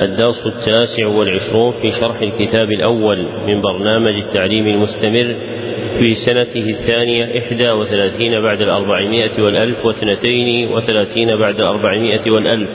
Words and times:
الدرس 0.00 0.46
التاسع 0.46 1.06
والعشرون 1.06 1.72
في 1.82 1.90
شرح 1.90 2.20
الكتاب 2.22 2.70
الأول 2.70 3.18
من 3.46 3.60
برنامج 3.60 4.14
التعليم 4.14 4.66
المستمر 4.66 5.36
في 5.98 6.14
سنته 6.14 6.70
الثانية 6.70 7.38
إحدى 7.38 7.70
وثلاثين 7.70 8.40
بعد 8.40 8.62
الأربعمائة 8.62 9.42
والألف 9.42 9.76
واثنتين 9.86 10.68
وثلاثين 10.68 11.36
بعد 11.38 11.54
الأربعمائة 11.60 12.30
والألف 12.30 12.68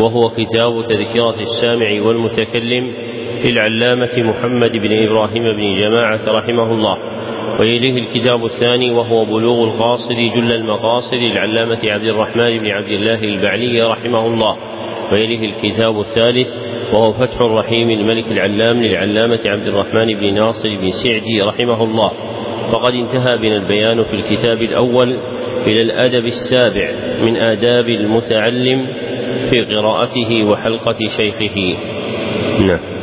وهو 0.00 0.28
كتاب 0.30 0.86
تذكرة 0.88 1.42
السامع 1.42 2.02
والمتكلم 2.02 2.94
للعلامة 3.44 4.10
محمد 4.18 4.76
بن 4.76 4.92
إبراهيم 4.92 5.42
بن 5.42 5.80
جماعة 5.80 6.20
رحمه 6.28 6.72
الله. 6.72 6.96
ويليه 7.60 7.98
الكتاب 7.98 8.44
الثاني 8.44 8.90
وهو 8.90 9.24
بلوغ 9.24 9.64
القاصد 9.64 10.14
جل 10.14 10.52
المقاصد 10.52 11.14
للعلامة 11.14 11.78
عبد 11.84 12.04
الرحمن 12.04 12.58
بن 12.58 12.66
عبد 12.66 12.88
الله 12.88 13.24
البعلي 13.24 13.82
رحمه 13.82 14.26
الله. 14.26 14.56
ويليه 15.12 15.46
الكتاب 15.46 16.00
الثالث 16.00 16.48
وهو 16.92 17.12
فتح 17.12 17.40
الرحيم 17.40 17.90
الملك 17.90 18.32
العلام 18.32 18.82
للعلامة 18.82 19.40
عبد 19.46 19.66
الرحمن 19.66 20.20
بن 20.20 20.34
ناصر 20.34 20.68
بن 20.68 20.90
سعدي 20.90 21.42
رحمه 21.42 21.84
الله. 21.84 22.12
وقد 22.72 22.94
انتهى 22.94 23.38
بنا 23.38 23.56
البيان 23.56 24.02
في 24.02 24.14
الكتاب 24.14 24.62
الأول 24.62 25.18
إلى 25.66 25.82
الأدب 25.82 26.24
السابع 26.24 26.92
من 27.22 27.36
آداب 27.36 27.88
المتعلم 27.88 28.86
في 29.50 29.64
قراءته 29.64 30.44
وحلقة 30.44 30.96
شيخه. 31.16 31.76
نعم. 32.60 32.97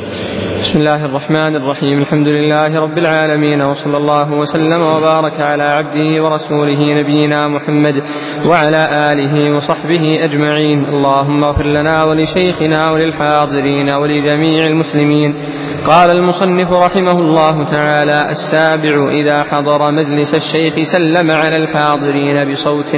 بسم 0.65 0.79
الله 0.79 1.05
الرحمن 1.05 1.55
الرحيم 1.55 2.01
الحمد 2.01 2.27
لله 2.27 2.79
رب 2.79 2.97
العالمين 2.97 3.61
وصلى 3.61 3.97
الله 3.97 4.31
وسلم 4.31 4.81
وبارك 4.81 5.41
على 5.41 5.63
عبده 5.63 6.23
ورسوله 6.23 6.93
نبينا 6.99 7.47
محمد 7.47 8.03
وعلى 8.47 9.11
آله 9.11 9.55
وصحبه 9.55 10.23
أجمعين 10.23 10.85
اللهم 10.85 11.43
اغفر 11.43 11.65
لنا 11.65 12.03
ولشيخنا 12.03 12.91
وللحاضرين 12.91 13.89
ولجميع 13.89 14.67
المسلمين 14.67 15.35
قال 15.85 16.11
المصنف 16.11 16.71
رحمه 16.71 17.19
الله 17.19 17.63
تعالى 17.63 18.29
السابع 18.29 19.09
إذا 19.09 19.43
حضر 19.43 19.91
مجلس 19.91 20.33
الشيخ 20.33 20.79
سلم 20.79 21.31
على 21.31 21.57
الحاضرين 21.57 22.51
بصوت 22.51 22.95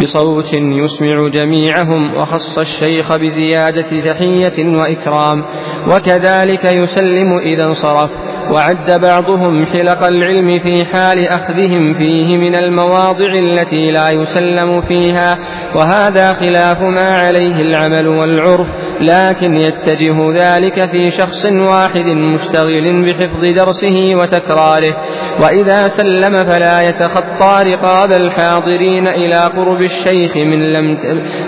بصوت 0.00 0.52
يسمع 0.52 1.28
جميعهم 1.28 2.14
وخص 2.14 2.58
الشيخ 2.58 3.16
بزيادة 3.16 3.82
تحية 3.82 4.76
وإكرام 4.78 5.44
وكذلك 5.88 6.64
يسلم 6.64 7.38
إذا 7.38 7.64
انصرف 7.64 8.10
وعد 8.50 8.90
بعضهم 8.90 9.66
حلق 9.66 10.02
العلم 10.02 10.58
في 10.58 10.84
حال 10.84 11.28
أخذهم 11.28 11.92
فيه 11.92 12.36
من 12.36 12.54
المواضع 12.54 13.32
التي 13.34 13.90
لا 13.90 14.10
يسلم 14.10 14.80
فيها 14.80 15.38
وهذا 15.74 16.32
خلاف 16.32 16.78
ما 16.80 17.18
عليه 17.18 17.60
العمل 17.60 18.08
والعرف 18.08 18.66
لكن 19.00 19.56
يتجه 19.56 20.16
ذلك 20.32 20.90
في 20.90 21.08
شخص 21.10 21.46
واحد 21.46 22.04
مشتغل 22.06 23.06
بحفظ 23.06 23.46
درسه 23.56 24.12
وتكراره. 24.14 24.94
وإذا 25.42 25.88
سلم 25.88 26.36
فلا 26.36 26.88
يتخطى 26.88 27.56
رقاب 27.62 28.12
الحاضرين 28.12 29.08
إلى 29.08 29.36
قرب 29.56 29.82
الشيخ 29.82 30.36
من 30.36 30.72
لم 30.72 30.98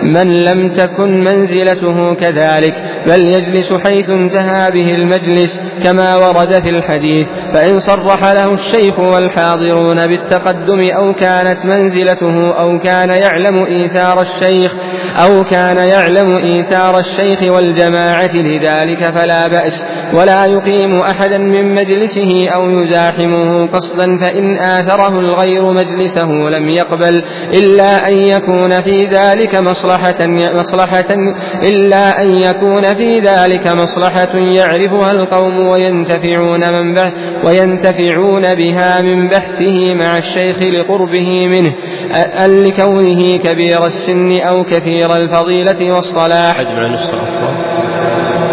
من 0.03 0.44
لم 0.44 0.69
تكن 0.69 1.25
منزلته 1.25 2.14
كذلك. 2.14 2.75
بل 3.06 3.26
يجلس 3.26 3.72
حيث 3.72 4.10
انتهى 4.10 4.70
به 4.70 4.94
المجلس 4.94 5.60
كما 5.84 6.16
ورد 6.16 6.53
في 6.62 6.69
الحديث. 6.69 7.28
فإن 7.53 7.78
صرح 7.78 8.32
له 8.32 8.54
الشيخ 8.54 8.98
والحاضرون 8.98 10.06
بالتقدم 10.06 10.80
أو 10.97 11.12
كانت 11.15 11.66
منزلته 11.66 12.50
أو 12.60 12.78
كان 12.78 13.09
يعلم 13.09 13.65
إيثار 13.65 14.20
الشيخ 14.20 14.75
أو 15.22 15.44
كان 15.44 15.76
يعلم 15.76 16.36
إيثار 16.36 16.98
الشيخ 16.98 17.38
والجماعة 17.43 18.37
لذلك 18.37 18.99
فلا 18.99 19.49
بأس 19.49 19.84
ولا 20.12 20.44
يقيم 20.44 21.00
أحدا 21.00 21.38
من 21.38 21.75
مجلسه 21.75 22.49
أو 22.49 22.71
يزاحمه 22.71 23.66
قصدا 23.66 24.19
فإن 24.21 24.56
آثره 24.56 25.21
الغير 25.21 25.72
مجلسه 25.72 26.27
لم 26.31 26.69
يقبل 26.69 27.22
إلا 27.53 28.09
أن 28.09 28.16
يكون 28.16 28.82
في 28.82 29.04
ذلك 29.04 29.54
مصلحة 29.54 30.27
مصلحة 30.54 31.15
إلا 31.62 32.22
أن 32.22 32.34
يكون 32.34 32.94
في 32.94 33.21
ذلك 33.21 33.66
مصلحة 33.66 34.38
يعرفها 34.38 35.12
القوم 35.12 35.69
وينتفعون 35.69 36.72
من 36.72 36.94
بحث 36.94 37.12
وينتفعون 37.44 38.54
بها 38.54 39.00
من 39.03 39.28
بحثه 39.28 39.94
مع 39.94 40.16
الشيخ 40.16 40.62
لقربه 40.62 41.48
منه. 41.48 41.75
أن 42.12 42.64
لكونه 42.64 43.36
كبير 43.36 43.86
السن 43.86 44.41
أو 44.41 44.64
كثير 44.64 45.16
الفضيلة 45.16 45.92
والصلاح. 45.92 46.60
أجمع 46.60 46.94
نسخة 46.94 47.19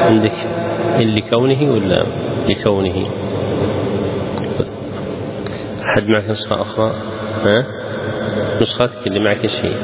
عندك 0.06 0.34
لكونه 1.00 1.72
ولا 1.72 2.06
لكونه؟ 2.48 3.08
أحد 5.90 6.04
معك 6.04 6.30
نسخة 6.30 6.62
أخرى؟ 6.62 6.92
ها؟ 7.46 7.66
نسختك 8.62 9.08
اللي 9.08 9.20
معك 9.20 9.46
شيء 9.46 9.78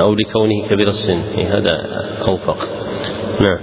أو 0.00 0.14
لكونه 0.14 0.68
كبير 0.70 0.88
السن. 0.88 1.20
إيه 1.38 1.56
هذا 1.58 1.78
أوفق. 2.28 2.68
نعم. 3.40 3.58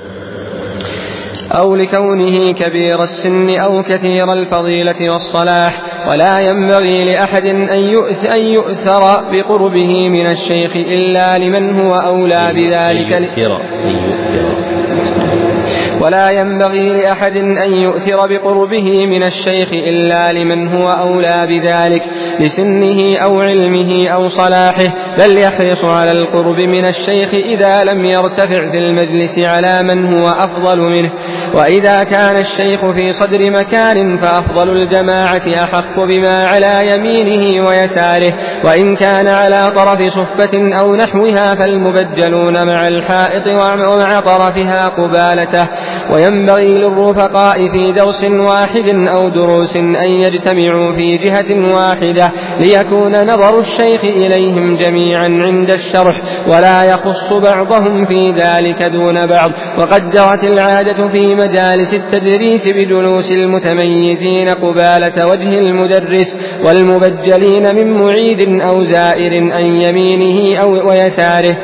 أو 1.52 1.75
لكونه 1.75 2.52
كبير 2.52 3.03
السن 3.03 3.59
أو 3.59 3.84
كثير 3.84 4.34
الفضيلة 4.34 5.12
والصلاح. 5.12 5.81
ولا 6.08 6.40
ينبغي 6.40 7.04
لأحد 7.04 7.46
أن 8.32 8.44
يؤثر 8.44 9.24
بقربه 9.32 10.10
من 10.10 10.26
الشيخ 10.28 10.76
إلا 10.76 11.38
لمن 11.38 11.80
هو 11.80 11.96
أولى 11.96 12.52
بذلك 12.54 13.14
أن 13.14 13.24
يؤثر, 13.24 13.62
أن 13.86 13.96
يؤثر. 13.96 14.70
ولا 16.02 16.30
ينبغي 16.30 16.90
لأحد 16.90 17.38
أن 17.38 17.74
يؤثر 17.74 18.28
بقربه 18.28 19.06
من 19.06 19.24
الشيخ 19.24 19.74
إلا 19.74 20.34
لمن 20.34 20.68
هو 20.68 20.90
أولى 20.90 21.48
بذلك 21.50 22.04
لسنه 22.40 23.18
أو 23.18 23.42
علمه 23.42 24.08
أو 24.08 24.28
صلاحه 24.28 24.94
بل 25.19 25.38
يحرص 25.40 25.85
على 25.85 26.12
القرب 26.12 26.59
من 26.59 26.85
الشيخ 26.85 27.34
إذا 27.34 27.84
لم 27.84 28.06
يرتفع 28.06 28.72
في 28.72 28.78
المجلس 28.78 29.40
على 29.40 29.84
من 29.84 30.13
هو 30.13 30.30
أفضل 30.30 30.80
منه. 30.80 31.12
وإذا 31.53 32.03
كان 32.03 32.35
الشيخ 32.35 32.85
في 32.85 33.12
صدر 33.12 33.52
مكان 33.52 34.18
فأفضل 34.18 34.69
الجماعة 34.69 35.41
أحق 35.63 36.00
بما 36.07 36.47
على 36.47 36.91
يمينه 36.91 37.68
ويساره. 37.68 38.34
وإن 38.63 38.96
كان 38.96 39.28
على 39.28 39.72
طرف 39.75 40.02
صفة 40.13 40.80
أو 40.80 40.96
نحوها 40.96 41.56
فالمبجلون 41.56 42.68
مع 42.68 42.88
الحائط 42.88 43.47
ومع 43.47 44.19
طرفها 44.19 44.88
قبالته. 44.88 45.68
وينبغي 46.12 46.78
للرفقاء 46.78 47.68
في 47.68 47.91
درس 47.91 48.25
واحد 48.25 48.90
أو 49.16 49.30
دروس 49.30 49.78
أن 49.78 50.19
يجتمعوا 50.19 50.94
في 50.94 51.18
جهة 51.18 51.75
واحدة 51.75 52.31
ليكون 52.59 53.28
نظر 53.34 53.59
الشيخ 53.59 54.03
إليهم 54.03 54.75
جميعا. 54.75 55.09
عند 55.16 55.72
الشرح 55.72 56.22
ولا 56.47 56.84
يخص 56.84 57.34
بعضهم 57.34 58.06
في 58.06 58.31
ذلك 58.31 58.84
دون 58.84 59.25
بعض. 59.25 59.52
وقد 59.78 60.12
جرت 60.12 60.44
العادة 60.44 61.10
في 61.10 61.36
مجالس 61.36 61.94
التدريس 61.94 62.68
بجلوس 62.68 63.31
المتميزين 63.31 64.50
قبالة 64.50 65.25
وجه 65.31 65.60
المدرس 65.60 66.60
والمبجلين 66.66 67.75
من 67.75 67.92
معيد 67.92 68.62
أو 68.62 68.84
زائر 68.84 69.54
عن 69.54 69.66
يمينه 69.66 70.62
أو 70.62 70.89
ويساره. 70.89 71.56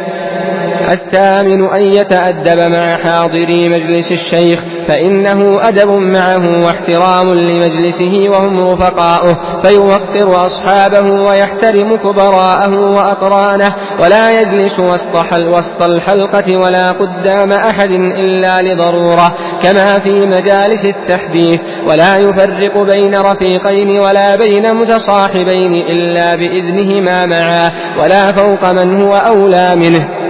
الثامن 0.93 1.69
أن 1.69 1.81
يتأدب 1.81 2.59
مع 2.59 2.97
حاضري 2.97 3.69
مجلس 3.69 4.11
الشيخ 4.11 4.63
فإنه 4.87 5.67
أدب 5.67 5.89
معه 5.89 6.65
واحترام 6.65 7.33
لمجلسه 7.33 8.25
وهم 8.29 8.67
رفقاؤه 8.69 9.37
فيوقر 9.61 10.45
أصحابه 10.45 11.11
ويحترم 11.11 11.95
كبراءه 11.95 12.91
وأقرانه 12.91 13.73
ولا 13.99 14.41
يجلس 14.41 14.79
وسط, 14.79 15.81
الحلقة 15.81 16.57
ولا 16.57 16.91
قدام 16.91 17.51
أحد 17.51 17.91
إلا 17.91 18.61
لضرورة 18.61 19.33
كما 19.63 19.99
في 19.99 20.25
مجالس 20.25 20.85
التحديث 20.85 21.61
ولا 21.87 22.17
يفرق 22.17 22.77
بين 22.77 23.15
رفيقين 23.15 23.99
ولا 23.99 24.35
بين 24.35 24.75
متصاحبين 24.75 25.73
إلا 25.73 26.35
بإذنهما 26.35 27.25
معا 27.25 27.71
ولا 28.03 28.31
فوق 28.31 28.71
من 28.71 29.01
هو 29.01 29.15
أولى 29.15 29.75
منه. 29.75 30.24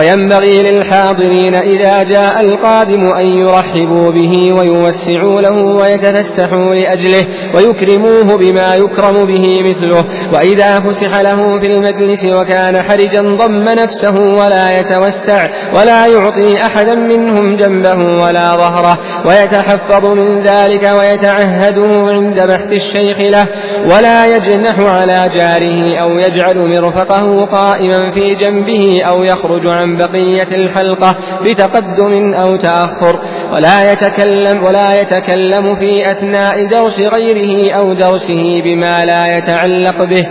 وينبغي 0.00 0.62
للحاضرين 0.62 1.54
إذا 1.54 2.02
جاء 2.02 2.40
القادم 2.40 3.04
أن 3.04 3.26
يرحبوا 3.26 4.10
به 4.10 4.52
ويوسعوا 4.52 5.40
له 5.40 5.52
ويتفسحوا 5.52 6.74
لأجله 6.74 7.26
ويكرموه 7.54 8.36
بما 8.36 8.74
يكرم 8.74 9.24
به 9.24 9.62
مثله. 9.70 10.04
وإذا 10.32 10.80
فسح 10.80 11.20
له 11.20 11.58
في 11.60 11.66
المجلس 11.66 12.24
وكان 12.24 12.82
حرجا 12.82 13.22
ضم 13.22 13.68
نفسه 13.68 14.14
ولا 14.20 14.80
يتوسع 14.80 15.48
ولا 15.74 16.06
يعطي 16.06 16.66
أحدا 16.66 16.94
منهم 16.94 17.56
جنبه 17.56 18.24
ولا 18.24 18.56
ظهره. 18.56 18.98
ويتحفظ 19.24 20.06
من 20.06 20.40
ذلك 20.40 20.92
ويتعهده 20.98 21.86
عند 21.86 22.40
بحث 22.40 22.72
الشيخ 22.72 23.20
له. 23.20 23.46
ولا 23.84 24.26
يجنح 24.36 24.78
على 24.78 25.30
جاره 25.34 25.96
أو 25.96 26.18
يجعل 26.18 26.58
مرفقه 26.68 27.46
قائما 27.46 28.12
في 28.12 28.34
جنبه 28.34 29.00
أو 29.04 29.22
يخرج 29.22 29.66
عن 29.66 29.96
بقية 29.96 30.48
الحلقة 30.52 31.16
بتقدم 31.42 32.34
أو 32.34 32.56
تأخر. 32.56 33.18
ولا 33.52 33.92
يتكلم 33.92 34.64
ولا 34.64 35.00
يتكلم 35.00 35.76
في 35.76 36.10
أثناء 36.10 36.66
درس 36.66 37.00
غيره 37.00 37.72
أو 37.74 37.92
درسه 37.92 38.62
بما 38.64 39.04
لا 39.04 39.36
يتعلق 39.38 40.04
به 40.04 40.26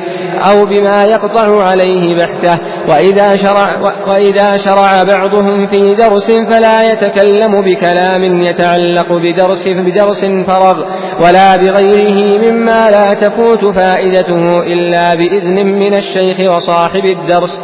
أو 0.49 0.65
بما 0.65 1.03
يقطع 1.03 1.63
عليه 1.63 2.15
بحثه. 2.15 2.57
وإذا 2.89 3.35
شرع 3.35 3.79
وإذا 4.07 4.57
شرع 4.57 5.03
بعضهم 5.03 5.67
في 5.67 5.95
درس 5.95 6.31
فلا 6.31 6.91
يتكلم 6.91 7.61
بكلام 7.61 8.23
يتعلق 8.23 9.13
بدرس 9.13 9.67
بدرس 9.67 10.25
فرغ 10.25 10.83
ولا 11.21 11.55
بغيره 11.57 12.51
مما 12.51 12.89
لا 12.89 13.13
تفوت 13.13 13.65
فائدته 13.65 14.63
إلا 14.63 15.15
بإذن 15.15 15.67
من 15.67 15.93
الشيخ 15.93 16.55
وصاحب 16.55 17.05
الدرس. 17.05 17.59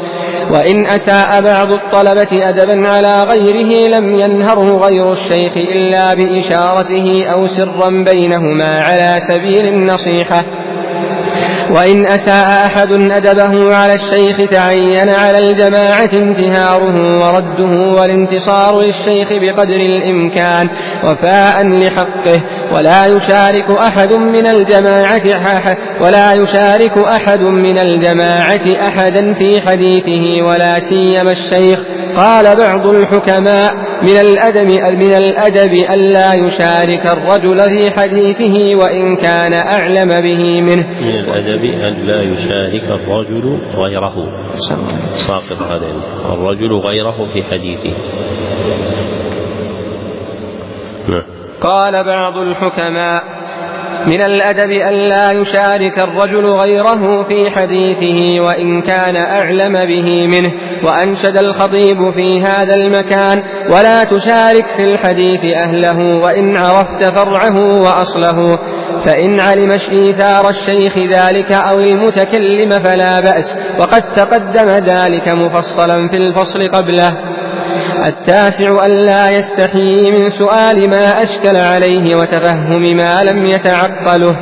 وإن 0.51 0.85
أساء 0.85 1.41
بعض 1.41 1.71
الطلبة 1.71 2.49
أدبا 2.49 2.87
على 2.87 3.23
غيره 3.23 3.97
لم 3.97 4.19
ينهره 4.19 4.77
غير 4.77 5.11
الشيخ. 5.11 5.44
إلا 5.57 6.13
بإشارته 6.13 7.25
أو 7.25 7.47
سرا 7.47 7.89
بينهما 7.89 8.79
على 8.81 9.19
سبيل 9.19 9.67
النصيحة. 9.67 10.45
وإن 11.69 12.07
أساء 12.07 12.65
أحد 12.65 12.91
أدبه 12.91 13.75
على 13.75 13.93
الشيخ 13.93 14.37
تعين 14.49 15.09
على 15.09 15.49
الجماعة 15.49 16.09
انتهاره 16.13 17.19
ورده 17.19 17.91
والانتصار 17.91 18.81
للشيخ 18.81 19.33
بقدر 19.33 19.75
الإمكان 19.75 20.69
وفاء 21.03 21.67
لحقه 21.67 22.41
ولا 22.73 23.05
يشارك 23.05 23.69
أحد 23.69 24.13
من 24.13 24.45
الجماعة 24.47 25.77
ولا 26.01 26.33
يشارك 26.33 26.97
أحد 26.97 27.39
من 27.39 27.77
الجماعة 27.77 28.87
أحدا 28.87 29.33
في 29.33 29.61
حديثه 29.61 30.45
ولا 30.45 30.79
سيما 30.79 31.31
الشيخ. 31.31 31.79
قال 32.15 32.55
بعض 32.55 32.85
الحكماء 32.85 33.75
من 34.01 34.17
الأدب 34.21 34.71
من 34.71 35.13
الأدب 35.13 35.73
ألا 35.73 36.33
يشارك 36.33 37.05
الرجل 37.05 37.69
في 37.69 37.99
حديثه 37.99 38.75
وإن 38.75 39.15
كان 39.15 39.53
أعلم 39.53 40.21
به 40.21 40.61
منه. 40.61 40.85
من 41.01 41.09
الأدب. 41.09 41.54
أن 41.63 42.05
لا 42.05 42.21
يشارك 42.21 42.83
الرجل 42.83 43.59
غيره. 43.75 44.15
ساقط 45.13 45.61
هذا 45.61 45.87
الرجل 46.33 46.73
غيره 46.73 47.33
في 47.33 47.43
حديثه. 47.43 47.93
نعم. 51.09 51.23
قال 51.61 52.03
بعض 52.03 52.37
الحكماء 52.37 53.34
من 54.07 54.21
الأدب 54.21 54.71
ألا 54.71 55.31
يشارك 55.31 55.99
الرجل 55.99 56.45
غيره 56.45 57.23
في 57.23 57.45
حديثه 57.49 58.41
وإن 58.41 58.81
كان 58.81 59.15
أعلم 59.15 59.85
به 59.85 60.27
منه 60.27 60.51
وأنشد 60.83 61.37
الخطيب 61.37 62.11
في 62.11 62.41
هذا 62.41 62.75
المكان 62.75 63.43
ولا 63.69 64.03
تشارك 64.03 64.65
في 64.67 64.83
الحديث 64.83 65.39
أهله 65.65 66.21
وإن 66.21 66.57
عرفت 66.57 67.03
فرعه 67.03 67.81
وأصله 67.81 68.59
فإن 69.05 69.39
علم 69.39 69.71
إيثار 69.91 70.49
الشيخ 70.49 70.97
ذلك 70.97 71.51
أو 71.51 71.79
المتكلم 71.79 72.69
فلا 72.69 73.19
بأس 73.19 73.55
وقد 73.79 74.01
تقدم 74.01 74.69
ذلك 74.69 75.27
مفصلا 75.27 76.09
في 76.09 76.17
الفصل 76.17 76.67
قبله. 76.69 77.34
التاسع 78.05 78.85
ألا 78.85 79.29
يستحيي 79.29 80.11
من 80.11 80.29
سؤال 80.29 80.89
ما 80.89 81.23
أشكل 81.23 81.57
عليه 81.57 82.15
وتفهم 82.15 82.81
ما 82.81 83.23
لم 83.23 83.45
يتعقله 83.45 84.35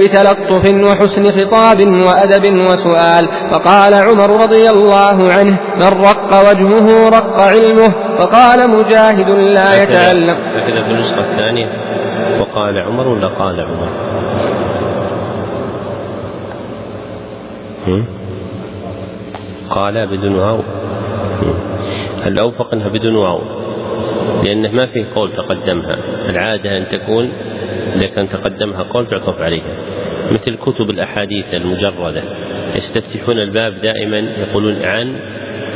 بتلطف 0.00 0.74
وحسن 0.84 1.30
خطاب 1.30 1.80
وأدب 1.80 2.44
وسؤال. 2.70 3.28
فقال 3.50 3.94
عمر 3.94 4.42
رضي 4.42 4.70
الله 4.70 5.32
عنه 5.32 5.58
من 5.76 5.86
رق 5.86 6.50
وجهه 6.50 7.08
رق 7.08 7.40
علمه. 7.40 7.92
وقال 8.20 8.70
مجاهد 8.70 9.30
لا 9.30 9.82
يتعلم 9.82 10.36
هكذا 10.36 10.82
في 10.82 10.90
النسخة 10.90 11.32
الثانية. 11.32 11.68
وقال 12.40 12.78
عمر 12.78 13.08
ولا 13.08 13.26
قال 13.26 13.60
عمر؟ 13.60 13.88
قال 19.70 20.06
بدون 20.06 20.34
واو. 20.34 20.62
الأوفق 22.26 22.74
أنها 22.74 22.88
بدون 22.88 23.14
واو 23.14 23.40
لأنه 24.42 24.70
ما 24.70 24.86
فيه 24.86 25.06
قول 25.14 25.32
تقدمها 25.32 25.94
العادة 26.30 26.78
أن 26.78 26.88
تكون 26.88 27.32
إذا 27.94 28.06
كان 28.06 28.28
تقدمها 28.28 28.82
قول 28.82 29.06
تعطف 29.06 29.34
عليها 29.34 29.76
مثل 30.32 30.54
كتب 30.56 30.90
الأحاديث 30.90 31.44
المجردة 31.52 32.22
يستفتحون 32.76 33.38
الباب 33.38 33.80
دائما 33.80 34.18
يقولون 34.18 34.82
عن 34.82 35.16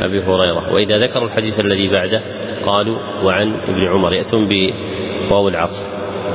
أبي 0.01 0.19
هريرة 0.23 0.73
وإذا 0.73 0.97
ذكروا 0.97 1.27
الحديث 1.27 1.59
الذي 1.59 1.89
بعده 1.89 2.21
قالوا 2.65 2.97
وعن 3.23 3.53
ابن 3.67 3.87
عمر 3.87 4.13
يأتون 4.13 4.47
بواو 4.47 5.47
العطف 5.47 5.85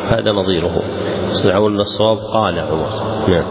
هذا 0.09 0.33
نظيره. 0.33 0.83
صنعوا 1.29 1.71
الصواب 1.71 2.17
قال 2.17 2.59
عمر. 2.59 2.89
نعم. 3.29 3.45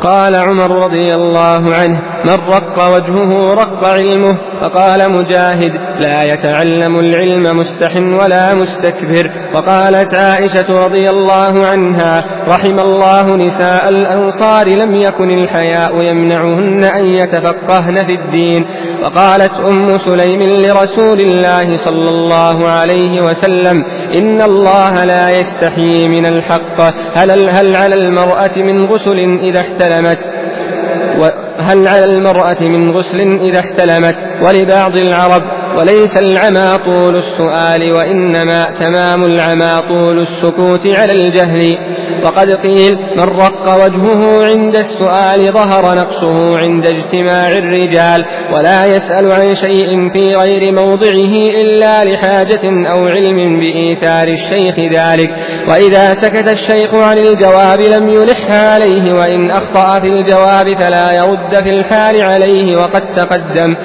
قال 0.00 0.34
عمر 0.34 0.84
رضي 0.84 1.14
الله 1.14 1.74
عنه 1.74 2.11
من 2.24 2.38
رق 2.48 2.94
وجهه 2.94 3.54
رق 3.54 3.84
علمه 3.84 4.36
فقال 4.60 5.12
مجاهد 5.12 5.72
لا 5.98 6.22
يتعلم 6.22 7.00
العلم 7.00 7.58
مستح 7.58 7.96
ولا 7.96 8.54
مستكبر 8.54 9.30
وقالت 9.54 10.14
عائشة 10.14 10.84
رضي 10.84 11.10
الله 11.10 11.66
عنها 11.66 12.24
رحم 12.48 12.80
الله 12.80 13.36
نساء 13.36 13.88
الأنصار 13.88 14.68
لم 14.68 14.94
يكن 14.94 15.30
الحياء 15.30 16.02
يمنعهن 16.02 16.84
أن 16.84 17.04
يتفقهن 17.04 18.04
في 18.04 18.14
الدين 18.14 18.66
وقالت 19.02 19.60
أم 19.60 19.98
سليم 19.98 20.42
لرسول 20.42 21.20
الله 21.20 21.76
صلى 21.76 22.10
الله 22.10 22.68
عليه 22.68 23.20
وسلم 23.20 23.84
إن 24.14 24.42
الله 24.42 25.04
لا 25.04 25.30
يستحيي 25.30 26.08
من 26.08 26.26
الحق. 26.26 26.80
هل, 27.14 27.50
هل 27.50 27.76
على 27.76 27.94
المرأة 27.94 28.50
من 28.56 28.84
غسل 28.86 29.18
إذا 29.18 29.60
احتلمت؟ 29.60 30.41
هل 31.58 31.88
على 31.88 32.04
المرأة 32.04 32.56
من 32.60 32.90
غسل 32.90 33.20
إذا 33.20 33.58
احتلمت؟ 33.58 34.16
ولبعض 34.46 34.96
العرب 34.96 35.42
وليس 35.76 36.16
العمى 36.16 36.84
طول 36.84 37.16
السؤال 37.16 37.92
وإنما 37.92 38.64
تمام 38.80 39.24
العمى 39.24 39.80
طول 39.88 40.18
السكوت 40.18 40.86
على 40.86 41.12
الجهل. 41.12 41.78
وقد 42.24 42.50
قيل 42.50 42.96
من 43.16 43.22
رق 43.22 43.84
وجهه 43.84 44.44
عند 44.44 44.76
السؤال 44.76 45.52
ظهر 45.52 45.94
نقصه 45.94 46.58
عند 46.58 46.86
اجتماع 46.86 47.48
الرجال 47.48 48.24
ولا 48.52 48.86
يسأل 48.86 49.32
عن 49.32 49.54
شيء 49.54 50.10
في 50.12 50.34
غير 50.34 50.72
موضعه 50.72 51.34
إلا 51.62 52.04
لحاجة 52.04 52.60
أو 52.64 53.06
علم 53.06 53.60
بإيثار 53.60 54.28
الشيخ 54.28 54.78
ذلك. 54.78 55.30
وإذا 55.68 56.14
سكت 56.14 56.48
الشيخ 56.48 56.94
عن 56.94 57.18
الجواب 57.18 57.80
لم 57.80 58.08
يلح 58.08 58.50
عليه 58.50 59.14
وإن 59.14 59.50
أخطأ 59.50 60.00
في 60.00 60.06
الجواب 60.06 60.82
فلا 60.82 61.12
يرد 61.12 61.64
في 61.64 61.70
الحال 61.70 62.22
عليه 62.22 62.76
وقد 62.76 63.10
تقدم. 63.10 63.76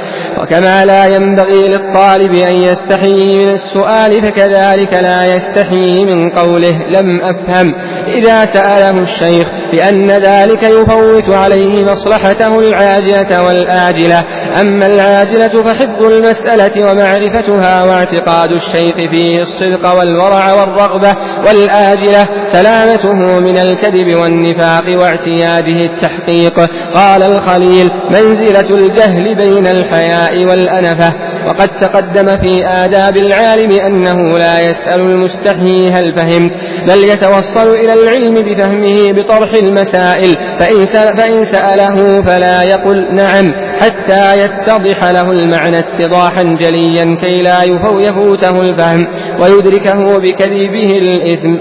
وكما 0.42 0.86
لا 0.86 1.06
ينبغي 1.06 1.68
للطالب 1.68 2.34
أن 2.34 2.56
يستحيي 2.56 3.46
من 3.46 3.52
السؤال 3.52 4.22
فكذلك 4.24 4.94
لا 4.94 5.26
يستحيي 5.26 6.06
من 6.06 6.30
قوله 6.30 6.88
لم 6.90 7.22
أفهم. 7.22 7.76
إذا 8.08 8.46
سأله 8.46 9.02
الشيخ 9.02 9.48
لأن 9.74 10.12
ذلك 10.12 10.64
يفوت 10.64 11.30
عليه 11.30 11.86
مصلحته 11.86 12.60
العاجلة 12.60 13.44
والآجلة. 13.44 14.24
أما 14.62 14.88
العاجلة 14.88 15.64
فحفظ 15.64 16.04
المسألة 16.04 16.92
ومعرفتها 16.92 17.84
واعتقاد 17.84 18.52
الشيخ 18.52 18.96
فيه 18.96 19.40
الصدق 19.40 19.94
والورع 19.94 20.54
والرغبة 20.54 21.16
والآجلة 21.48 22.26
سلامته 22.46 23.40
من 23.40 23.58
الكذب 23.58 24.16
والنفاق 24.16 25.00
واعتياده 25.00 25.82
التحقيق. 25.84 26.60
قال 26.96 27.24
الخليل 27.24 27.92
منزلة 28.10 28.70
الجهل 28.72 29.36
بين 29.36 29.68
الحياء 29.68 30.46
والأنفة. 30.46 31.14
وقد 31.48 31.70
تقدم 31.80 32.38
في 32.38 32.68
آداب 32.68 33.18
العالم 33.18 33.72
أنه 33.72 34.38
لا 34.38 34.60
يسأل 34.60 35.00
المستحي 35.00 35.90
هل 35.90 36.14
فهمت؟ 36.14 36.52
بل 36.88 37.04
يتوصل 37.04 37.68
إلى 37.68 37.94
العلم 37.94 38.36
بفهمه 38.36 39.12
بطرح 39.12 39.54
المسائل 39.60 40.38
فإن, 40.60 40.86
فإن 41.18 41.44
سأله 41.44 42.22
فلا 42.22 42.64
يقل 42.64 43.16
نعم 43.16 43.54
حتى 43.80 44.44
يتضح 44.44 45.04
له 45.12 45.32
المعنى 45.32 45.80
اتضاحا 45.80 46.44
جليا 46.44 47.16
كي 47.16 47.42
لا 47.42 47.64
يفوته 47.64 48.62
الفهم 48.62 49.08
ويدركه 49.42 50.18
بكذبه 50.18 50.98
الإثم. 50.98 51.56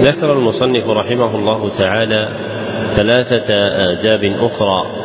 ذكر 0.00 0.32
المصنف 0.32 0.88
رحمه 0.88 1.36
الله 1.36 1.78
تعالى 1.78 2.28
ثلاثة 2.96 3.54
آداب 3.92 4.24
أخرى 4.40 5.04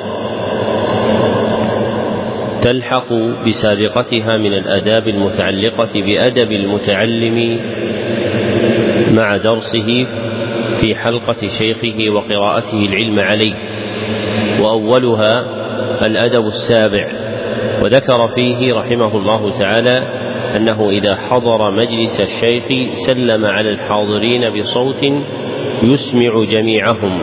تلحق 2.61 3.13
بسابقتها 3.47 4.37
من 4.37 4.53
الآداب 4.53 5.07
المتعلقة 5.07 6.01
بأدب 6.01 6.51
المتعلم 6.51 7.59
مع 9.11 9.37
درسه 9.37 10.07
في 10.81 10.95
حلقة 10.95 11.47
شيخه 11.47 12.09
وقراءته 12.09 12.85
العلم 12.85 13.19
عليه 13.19 13.55
وأولها 14.61 15.45
الأدب 16.05 16.45
السابع 16.45 17.11
وذكر 17.81 18.27
فيه 18.35 18.73
رحمه 18.73 19.17
الله 19.17 19.51
تعالى 19.59 19.97
أنه 20.55 20.89
إذا 20.89 21.15
حضر 21.15 21.71
مجلس 21.71 22.21
الشيخ 22.21 22.93
سلم 23.07 23.45
على 23.45 23.69
الحاضرين 23.69 24.49
بصوت 24.49 25.03
يسمع 25.83 26.43
جميعهم 26.43 27.19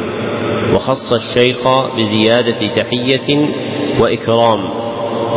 وخص 0.74 1.12
الشيخ 1.12 1.68
بزيادة 1.96 2.66
تحية 2.74 3.48
وإكرام 4.04 4.86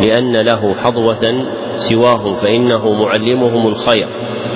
لأن 0.00 0.36
له 0.36 0.74
حظوة 0.74 1.46
سواهم 1.74 2.40
فإنه 2.40 2.92
معلمهم 2.92 3.66
الخير 3.66 4.08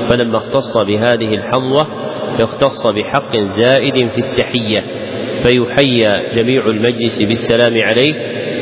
فلما 0.09 0.37
اختص 0.37 0.79
بهذه 0.79 1.35
الحظوة 1.35 2.04
اختص 2.41 2.87
بحق 2.87 3.37
زائد 3.37 3.95
في 3.95 4.19
التحية 4.19 4.85
فيحيى 5.43 6.23
جميع 6.35 6.67
المجلس 6.67 7.23
بالسلام 7.23 7.75
عليه 7.83 8.15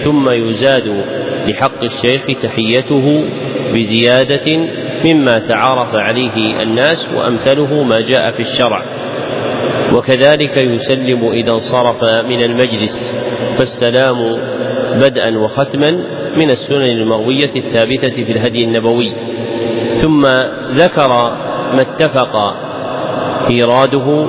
ثم 0.04 0.30
يزاد 0.30 1.04
لحق 1.48 1.82
الشيخ 1.82 2.26
تحيته 2.42 3.24
بزيادة 3.74 4.56
مما 5.04 5.38
تعارف 5.38 5.94
عليه 5.94 6.62
الناس 6.62 7.14
وأمثله 7.14 7.82
ما 7.82 8.00
جاء 8.00 8.30
في 8.30 8.40
الشرع. 8.40 8.84
وكذلك 9.96 10.62
يسلم 10.62 11.28
إذا 11.28 11.52
انصرف 11.52 12.26
من 12.28 12.42
المجلس 12.42 13.16
فالسلام 13.58 14.36
بدءا 14.94 15.38
وختما 15.38 15.90
من 16.36 16.50
السنن 16.50 16.82
المروية 16.82 17.50
الثابتة 17.56 18.24
في 18.24 18.32
الهدي 18.32 18.64
النبوي. 18.64 19.12
ثم 19.94 20.24
ذكر 20.74 21.08
ما 21.72 21.80
اتفق 21.82 22.36
إيراده 23.50 24.26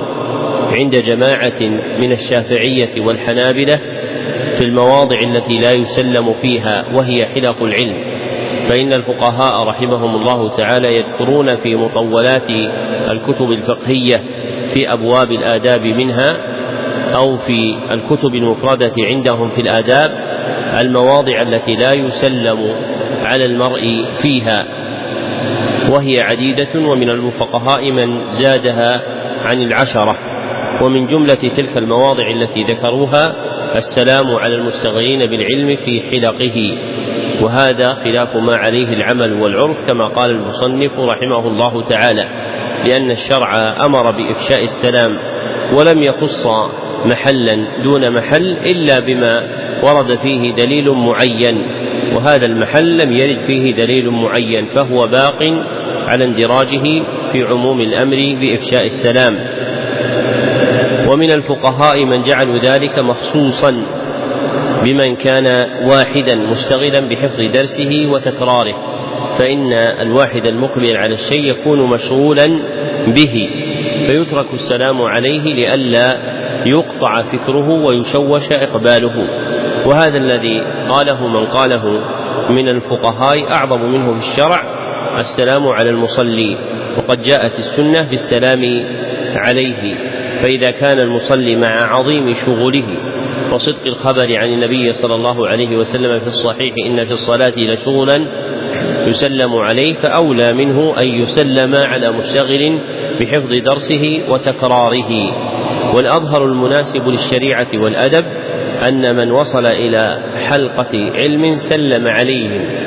عند 0.72 0.96
جماعة 0.96 1.60
من 1.98 2.12
الشافعية 2.12 3.00
والحنابلة 3.00 3.76
في 4.58 4.64
المواضع 4.64 5.20
التي 5.20 5.58
لا 5.58 5.72
يسلم 5.72 6.32
فيها 6.32 6.84
وهي 6.94 7.26
حلق 7.26 7.62
العلم. 7.62 8.14
فإن 8.68 8.92
الفقهاء 8.92 9.68
رحمهم 9.68 10.14
الله 10.14 10.48
تعالى 10.56 10.96
يذكرون 10.96 11.56
في 11.56 11.76
مطولات 11.76 12.50
الكتب 13.10 13.50
الفقهية 13.50 14.20
في 14.74 14.92
أبواب 14.92 15.32
الآداب 15.32 15.80
منها 15.80 16.36
أو 17.14 17.36
في 17.36 17.76
الكتب 17.90 18.34
المفردة 18.34 18.92
عندهم 19.12 19.50
في 19.50 19.60
الآداب 19.60 20.10
المواضع 20.80 21.42
التي 21.42 21.76
لا 21.76 21.92
يسلم 21.92 22.74
على 23.24 23.44
المرء 23.44 24.04
فيها. 24.22 24.83
وهي 25.92 26.20
عديدة 26.20 26.80
ومن 26.80 27.10
الفقهاء 27.10 27.90
من 27.90 28.28
زادها 28.28 29.02
عن 29.44 29.62
العشرة. 29.62 30.18
ومن 30.82 31.06
جملة 31.06 31.48
تلك 31.56 31.76
المواضع 31.78 32.30
التي 32.30 32.62
ذكروها 32.62 33.34
السلام 33.74 34.34
على 34.34 34.54
المستغلين 34.54 35.18
بالعلم 35.18 35.76
في 35.76 36.00
حلقه. 36.00 36.78
وهذا 37.42 37.94
خلاف 37.94 38.36
ما 38.36 38.56
عليه 38.56 38.88
العمل 38.88 39.32
والعرف 39.32 39.90
كما 39.90 40.08
قال 40.08 40.30
المصنف 40.30 40.92
رحمه 40.92 41.48
الله 41.48 41.84
تعالى 41.84 42.28
لأن 42.84 43.10
الشرع 43.10 43.52
أمر 43.86 44.10
بإفشاء 44.10 44.62
السلام 44.62 45.18
ولم 45.78 46.02
يخص 46.02 46.46
محلا 47.04 47.82
دون 47.82 48.10
محل 48.16 48.52
إلا 48.52 49.00
بما 49.00 49.48
ورد 49.82 50.18
فيه 50.22 50.54
دليل 50.54 50.90
معين. 50.90 51.66
وهذا 52.16 52.46
المحل 52.46 52.98
لم 52.98 53.12
يرد 53.12 53.38
فيه 53.38 53.74
دليل 53.74 54.10
معين 54.10 54.66
فهو 54.74 54.98
باق 55.06 55.42
على 56.08 56.24
اندراجه 56.24 57.02
في 57.32 57.42
عموم 57.42 57.80
الأمر 57.80 58.16
بإفشاء 58.40 58.84
السلام. 58.84 59.38
ومن 61.12 61.30
الفقهاء 61.30 62.04
من 62.04 62.22
جعلوا 62.22 62.58
ذلك 62.58 62.98
مخصوصا 62.98 63.82
بمن 64.82 65.16
كان 65.16 65.46
واحدا 65.88 66.34
مشتغلا 66.34 67.00
بحفظ 67.00 67.40
درسه 67.52 68.06
وتكراره 68.06 68.74
فإن 69.38 69.72
الواحد 69.72 70.46
المقبل 70.46 70.96
على 70.96 71.12
الشيء 71.12 71.42
يكون 71.42 71.90
مشغولا 71.90 72.46
به 73.06 73.50
فيترك 74.06 74.54
السلام 74.54 75.02
عليه 75.02 75.54
لئلا 75.54 76.18
يقطع 76.66 77.22
فكره 77.32 77.70
ويشوش 77.70 78.52
إقباله. 78.52 79.28
وهذا 79.86 80.16
الذي 80.16 80.60
قاله 80.88 81.28
من 81.28 81.46
قاله 81.46 81.84
من 82.50 82.68
الفقهاء 82.68 83.52
أعظم 83.54 83.80
منه 83.80 84.12
في 84.12 84.18
الشرع 84.18 84.73
السلام 85.18 85.68
على 85.68 85.90
المصلي 85.90 86.58
وقد 86.98 87.22
جاءت 87.22 87.58
السنة 87.58 88.02
بالسلام 88.02 88.84
عليه 89.36 89.98
فإذا 90.42 90.70
كان 90.70 91.00
المصلي 91.00 91.56
مع 91.56 91.68
عظيم 91.68 92.34
شغله 92.34 93.14
وصدق 93.52 93.86
الخبر 93.86 94.36
عن 94.36 94.48
النبي 94.48 94.92
صلى 94.92 95.14
الله 95.14 95.48
عليه 95.48 95.76
وسلم 95.76 96.18
في 96.18 96.26
الصحيح 96.26 96.74
إن 96.86 97.04
في 97.04 97.10
الصلاة 97.10 97.52
لشغلا 97.56 98.18
يسلم 99.06 99.54
عليه 99.54 99.94
فأولى 99.94 100.52
منه 100.52 100.98
أن 100.98 101.06
يسلم 101.06 101.74
على 101.74 102.12
مشتغل 102.12 102.78
بحفظ 103.20 103.50
درسه 103.64 104.22
وتكراره. 104.28 105.10
والأظهر 105.94 106.44
المناسب 106.44 107.08
للشريعة 107.08 107.68
والأدب 107.74 108.24
أن 108.88 109.16
من 109.16 109.30
وصل 109.30 109.66
إلى 109.66 110.18
حلقة 110.48 111.12
علم 111.14 111.54
سلم 111.54 112.08
عليهم 112.08 112.83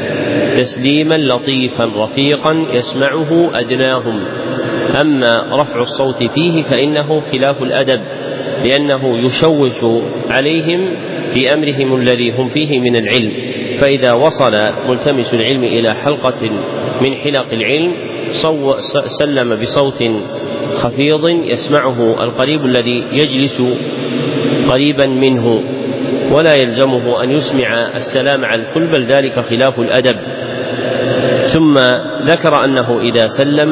تسليما 0.58 1.18
لطيفا 1.18 1.92
رفيقا 1.96 2.68
يسمعه 2.74 3.60
أدناهم. 3.60 4.26
أما 5.02 5.62
رفع 5.62 5.80
الصوت 5.80 6.24
فيه 6.24 6.64
فإنه 6.64 7.20
خلاف 7.20 7.62
الأدب 7.62 8.02
لأنه 8.64 9.26
يشوش 9.26 9.86
عليهم 10.30 10.96
في 11.34 11.54
أمرهم 11.54 11.96
الذي 11.96 12.32
هم 12.32 12.50
فيه 12.50 12.80
من 12.80 12.96
العلم. 12.96 13.32
فإذا 13.78 14.14
وصل 14.14 14.52
ملتمس 14.90 15.34
العلم 15.34 15.64
إلى 15.64 15.94
حلقة 15.94 16.50
من 17.02 17.14
حلق 17.16 17.54
العلم 17.54 17.94
سلم 19.20 19.56
بصوت 19.56 20.04
خفيض 20.72 21.30
يسمعه 21.30 22.24
القريب 22.24 22.66
الذي 22.66 23.04
يجلس 23.12 23.64
قريبا 24.72 25.06
منه 25.06 25.64
ولا 26.34 26.58
يلزمه 26.58 27.24
أن 27.24 27.32
يسمع 27.32 27.92
السلام 27.96 28.46
على 28.46 28.62
الكل 28.62 28.88
بل 28.88 29.06
ذلك 29.06 29.40
خلاف 29.40 29.80
الأدب. 29.80 30.37
ثم 31.48 31.77
ذكر 32.22 32.66
أنه 32.66 33.00
إذا 33.00 33.27
سلم 33.27 33.72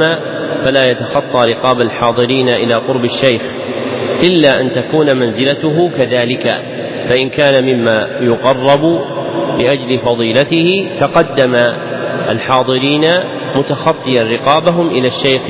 فلا 0.65 0.91
يتخطى 0.91 1.45
رقاب 1.53 1.81
الحاضرين 1.81 2.49
إلى 2.49 2.73
قرب 2.75 3.03
الشيخ 3.03 3.41
إلا 4.23 4.61
أن 4.61 4.71
تكون 4.71 5.17
منزلته 5.17 5.89
كذلك 5.89 6.47
فإن 7.09 7.29
كان 7.29 7.63
مما 7.63 8.07
يقرب 8.21 8.81
لأجل 9.59 9.99
فضيلته 9.99 10.89
تقدم 10.99 11.55
الحاضرين 12.29 13.05
متخطيا 13.55 14.23
رقابهم 14.23 14.89
إلى 14.89 15.07
الشيخ 15.07 15.47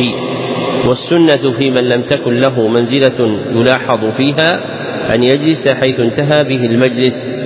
والسنة 0.88 1.53
في 1.53 1.72
من 1.72 1.89
لم 1.89 2.01
تكن 2.01 2.34
له 2.34 2.67
منزلة 2.67 3.39
يلاحظ 3.51 4.05
فيها 4.17 4.60
أن 5.15 5.24
يجلس 5.24 5.67
حيث 5.67 6.00
انتهى 6.00 6.44
به 6.44 6.65
المجلس 6.65 7.39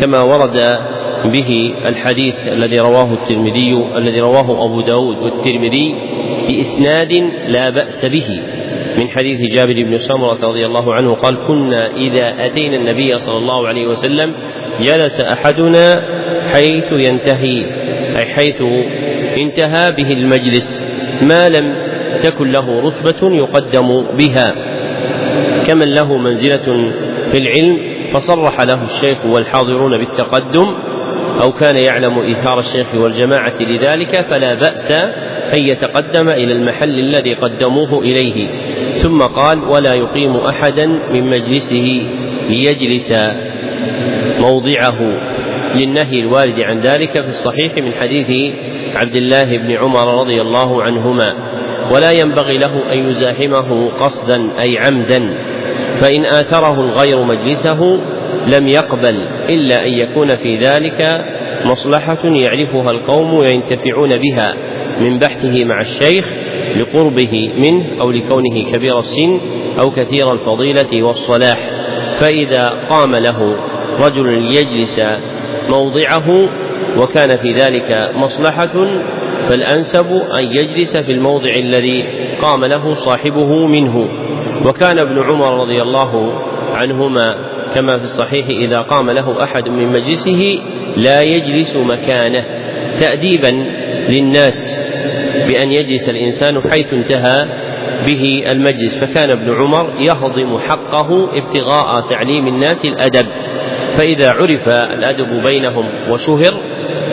كما 0.00 0.22
ورد 0.22 0.78
به 1.24 1.74
الحديث 1.86 2.34
الذي 2.46 2.78
رواه 2.78 3.12
الترمذي 3.12 3.72
الذي 3.96 4.20
رواه 4.20 4.64
أبو 4.64 4.80
داود 4.80 5.16
والترمذي 5.18 5.94
بإسناد 6.48 7.12
لا 7.46 7.70
بأس 7.70 8.06
به. 8.06 8.40
من 8.98 9.10
حديث 9.10 9.52
جابر 9.54 9.82
بن 9.82 9.98
سمرة 9.98 10.38
رضي 10.48 10.66
الله 10.66 10.94
عنه 10.94 11.14
قال 11.14 11.46
كنا 11.46 11.90
إذا 11.96 12.46
أتينا 12.46 12.76
النبي 12.76 13.16
صلى 13.16 13.38
الله 13.38 13.68
عليه 13.68 13.86
وسلم 13.86 14.34
جلس 14.80 15.20
أحدنا 15.20 16.02
حيث 16.54 16.92
ينتهي 16.92 17.66
أي 18.18 18.26
حيث 18.26 18.62
انتهى 19.36 19.92
به 19.92 20.12
المجلس 20.12 20.86
ما 21.22 21.48
لم 21.48 21.76
تكن 22.22 22.52
له 22.52 22.80
رتبة 22.80 23.36
يقدم 23.36 24.06
بها. 24.16 24.54
كمن 25.66 25.94
له 25.94 26.16
منزلة 26.16 26.92
في 27.32 27.38
العلم 27.38 27.78
فصرح 28.12 28.60
له 28.60 28.82
الشيخ 28.82 29.26
والحاضرون 29.26 29.98
بالتقدم 29.98 30.74
أو 31.42 31.52
كان 31.52 31.76
يعلم 31.76 32.18
إيثار 32.18 32.58
الشيخ 32.58 32.94
والجماعة 32.94 33.54
لذلك 33.60 34.20
فلا 34.20 34.54
بأس 34.54 34.90
أن 35.58 35.62
يتقدم 35.62 36.28
إلى 36.28 36.52
المحل 36.52 36.98
الذي 36.98 37.34
قدموه 37.34 38.02
إليه. 38.02 38.48
ثم 38.94 39.22
قال 39.22 39.58
ولا 39.64 39.94
يقيم 39.94 40.36
أحدا 40.36 40.86
من 40.86 41.30
مجلسه 41.30 42.02
ليجلس 42.48 43.14
موضعه 44.38 45.00
للنهي 45.74 46.20
الوارد 46.20 46.60
عن 46.60 46.78
ذلك 46.80 47.10
في 47.10 47.28
الصحيح 47.28 47.76
من 47.76 47.92
حديث 47.92 48.54
عبد 48.96 49.16
الله 49.16 49.58
بن 49.58 49.72
عمر 49.72 50.20
رضي 50.20 50.40
الله 50.40 50.82
عنهما. 50.82 51.34
ولا 51.92 52.10
ينبغي 52.10 52.58
له 52.58 52.92
أن 52.92 52.98
يزاحمه 52.98 53.90
قصدا 53.90 54.60
أي 54.60 54.78
عمدا 54.78 55.20
فإن 56.00 56.24
آثره 56.24 56.80
الغير 56.80 57.22
مجلسه 57.22 58.00
لم 58.52 58.68
يقبل 58.68 59.28
إلا 59.48 59.86
أن 59.86 59.92
يكون 59.92 60.28
في 60.36 60.58
ذلك 60.58 61.24
مصلحة 61.64 62.18
يعرفها 62.24 62.90
القوم 62.90 63.38
وينتفعون 63.38 64.10
بها 64.16 64.54
من 65.00 65.18
بحثه 65.18 65.64
مع 65.64 65.80
الشيخ 65.80 66.24
لقربه 66.76 67.52
منه 67.56 68.00
أو 68.00 68.10
لكونه 68.10 68.72
كبير 68.72 68.98
السن 68.98 69.40
أو 69.84 69.90
كثير 69.90 70.32
الفضيلة 70.32 71.02
والصلاح. 71.02 71.70
فإذا 72.14 72.66
قام 72.88 73.16
له 73.16 73.56
رجل 74.06 74.42
ليجلس 74.42 75.02
موضعه 75.70 76.48
وكان 76.98 77.28
في 77.28 77.52
ذلك 77.58 78.10
مصلحة 78.14 78.84
فالأنسب 79.48 80.06
أن 80.12 80.44
يجلس 80.52 80.96
في 80.96 81.12
الموضع 81.12 81.50
الذي 81.56 82.04
قام 82.42 82.64
له 82.64 82.94
صاحبه 82.94 83.66
منه. 83.66 84.08
وكان 84.66 84.98
ابن 84.98 85.18
عمر 85.18 85.60
رضي 85.60 85.82
الله 85.82 86.32
عنهما 86.74 87.53
كما 87.74 87.98
في 87.98 88.04
الصحيح 88.04 88.46
إذا 88.46 88.80
قام 88.80 89.10
له 89.10 89.44
أحد 89.44 89.68
من 89.68 89.88
مجلسه 89.88 90.62
لا 90.96 91.22
يجلس 91.22 91.76
مكانه 91.76 92.44
تأديبا 93.00 93.50
للناس 94.08 94.84
بأن 95.48 95.72
يجلس 95.72 96.08
الإنسان 96.08 96.62
حيث 96.70 96.92
انتهى 96.92 97.64
به 98.06 98.44
المجلس. 98.50 98.98
فكان 98.98 99.30
ابن 99.30 99.50
عمر 99.52 100.00
يهضم 100.00 100.58
حقه 100.58 101.28
ابتغاء 101.38 102.10
تعليم 102.10 102.46
الناس 102.46 102.84
الأدب 102.84 103.26
فإذا 103.96 104.30
عرف 104.30 104.68
الأدب 104.68 105.42
بينهم 105.44 105.84
وشهر 106.10 106.60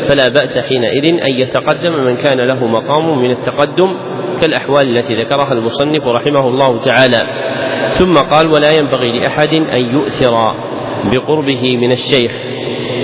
فلا 0.07 0.29
بأس 0.29 0.59
حينئذ 0.59 1.05
أن 1.05 1.39
يتقدم 1.39 1.93
من 1.93 2.17
كان 2.17 2.41
له 2.41 2.67
مقام 2.67 3.21
من 3.21 3.31
التقدم 3.31 3.97
كالأحوال 4.41 4.97
التي 4.97 5.21
ذكرها 5.21 5.53
المصنف 5.53 6.07
رحمه 6.07 6.47
الله 6.47 6.83
تعالى. 6.85 7.40
ثم 7.91 8.13
قال 8.13 8.47
ولا 8.47 8.69
ينبغي 8.69 9.19
لأحد 9.19 9.53
أن 9.53 9.93
يؤثر 9.93 10.55
بقربه 11.11 11.77
من 11.77 11.91
الشيخ 11.91 12.31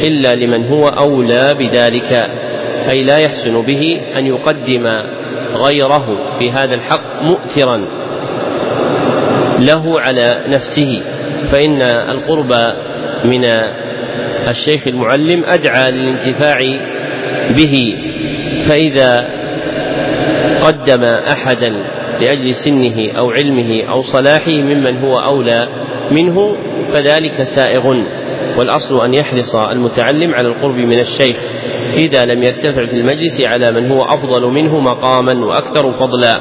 إلا 0.03 0.35
لمن 0.35 0.67
هو 0.67 0.87
أولى 0.87 1.49
بذلك 1.59 2.13
أي 2.93 3.03
لا 3.03 3.17
يحسن 3.17 3.61
به 3.61 4.01
أن 4.17 4.25
يقدم 4.25 4.87
غيره 5.53 6.37
في 6.39 6.51
هذا 6.51 6.75
الحق 6.75 7.21
مؤثرا 7.21 7.87
له 9.59 9.99
على 10.01 10.43
نفسه. 10.47 11.03
فإن 11.51 11.81
القرب 11.81 12.51
من 13.25 13.45
الشيخ 14.49 14.87
المعلم 14.87 15.43
أدعى 15.45 15.91
للانتفاع 15.91 16.59
به 17.49 17.97
فإذا 18.67 19.29
قدم 20.63 21.03
أحدا 21.03 21.73
لأجل 22.21 22.53
سنه 22.53 23.19
أو 23.19 23.31
علمه 23.31 23.83
أو 23.89 24.01
صلاحه 24.01 24.51
ممن 24.51 24.97
هو 24.97 25.17
أولى 25.17 25.67
منه 26.11 26.55
فذلك 26.93 27.41
سائغ. 27.41 28.03
والأصل 28.57 29.05
أن 29.05 29.13
يحرص 29.13 29.55
المتعلم 29.55 30.33
على 30.33 30.47
القرب 30.47 30.75
من 30.75 30.99
الشيخ 30.99 31.37
إذا 31.93 32.25
لم 32.25 32.43
يرتفع 32.43 32.85
في 32.85 32.93
المجلس 32.93 33.41
على 33.45 33.71
من 33.71 33.91
هو 33.91 34.03
أفضل 34.03 34.47
منه 34.47 34.79
مقاما 34.79 35.45
وأكثر 35.45 35.99
فضلا. 35.99 36.39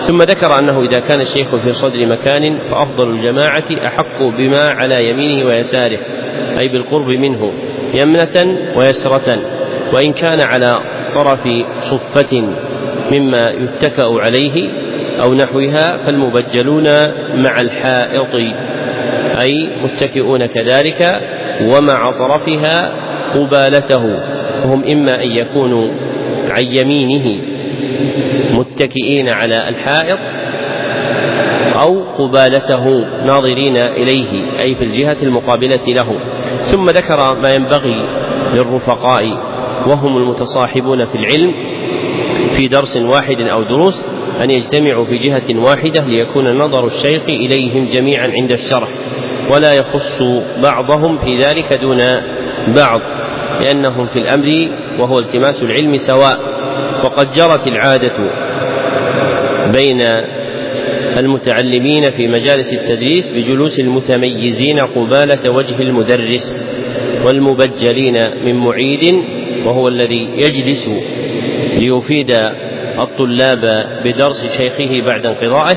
ثم 0.00 0.22
ذكر 0.22 0.58
أنه 0.58 0.82
إذا 0.82 1.00
كان 1.00 1.20
الشيخ 1.20 1.48
في 1.64 1.72
صدر 1.72 2.06
مكان 2.06 2.58
فأفضل 2.58 3.10
الجماعة 3.10 3.86
أحق 3.86 4.22
بما 4.22 4.68
على 4.70 5.10
يمينه 5.10 5.46
ويساره 5.46 5.98
أي 6.58 6.68
بالقرب 6.68 7.08
منه 7.08 7.52
يمنة 7.94 8.58
ويسرة 8.76 9.38
وإن 9.94 10.12
كان 10.12 10.40
على 10.40 10.74
طرف 11.14 11.48
صفة 11.78 12.42
مما 13.12 13.50
يتكأ 13.50 14.06
عليه 14.08 14.83
أو 15.22 15.34
نحوها 15.34 16.06
فالمبجلون 16.06 16.84
مع 17.42 17.60
الحائط 17.60 18.34
أي 19.40 19.68
متكئون 19.82 20.46
كذلك 20.46 21.20
ومع 21.60 22.10
طرفها 22.10 22.92
قبالته. 23.34 24.04
وهم 24.64 24.84
إما 24.84 25.22
أن 25.24 25.30
يكونوا 25.30 25.88
عن 26.48 26.62
يمينه 26.62 27.42
متكئين 28.50 29.28
على 29.28 29.68
الحائط 29.68 30.18
أو 31.82 32.02
قبالته 32.18 33.04
ناظرين 33.26 33.76
إليه 33.76 34.60
أي 34.60 34.74
في 34.74 34.84
الجهة 34.84 35.16
المقابلة 35.22 35.86
له. 35.88 36.20
ثم 36.60 36.90
ذكر 36.90 37.40
ما 37.40 37.54
ينبغي 37.54 38.02
للرفقاء 38.54 39.24
وهم 39.86 40.16
المتصاحبون 40.16 40.98
في 41.06 41.14
العلم 41.14 41.73
في 42.56 42.68
درس 42.68 42.96
واحد 42.96 43.42
أو 43.42 43.62
دروس 43.62 44.08
أن 44.42 44.50
يجتمعوا 44.50 45.06
في 45.06 45.28
جهة 45.28 45.64
واحدة 45.64 46.04
ليكون 46.06 46.58
نظر 46.58 46.84
الشيخ 46.84 47.22
إليهم 47.28 47.84
جميعا 47.84 48.28
عند 48.28 48.52
الشرح 48.52 48.88
ولا 49.50 49.72
يخص 49.72 50.22
بعضهم 50.62 51.18
في 51.18 51.44
ذلك 51.44 51.72
دون 51.72 51.98
بعض 52.76 53.00
لأنهم 53.60 54.06
في 54.06 54.18
الأمر 54.18 54.68
وهو 54.98 55.18
التماس 55.18 55.64
العلم 55.64 55.94
سواء. 55.94 56.38
وقد 57.04 57.32
جرت 57.32 57.66
العادة 57.66 58.12
بين 59.72 60.00
المتعلمين 61.18 62.12
في 62.12 62.28
مجالس 62.28 62.74
التدريس 62.74 63.32
بجلوس 63.32 63.80
المتميزين 63.80 64.78
قبالة 64.80 65.52
وجه 65.52 65.78
المدرس 65.78 66.66
والمبجلين 67.26 68.14
من 68.44 68.54
معيد 68.54 69.14
وهو 69.66 69.88
الذي 69.88 70.30
يجلس 70.34 70.90
ليفيد 71.78 72.30
الطلاب 73.00 73.86
بدرس 74.04 74.58
شيخه 74.58 75.06
بعد 75.06 75.26
انقضائه 75.26 75.76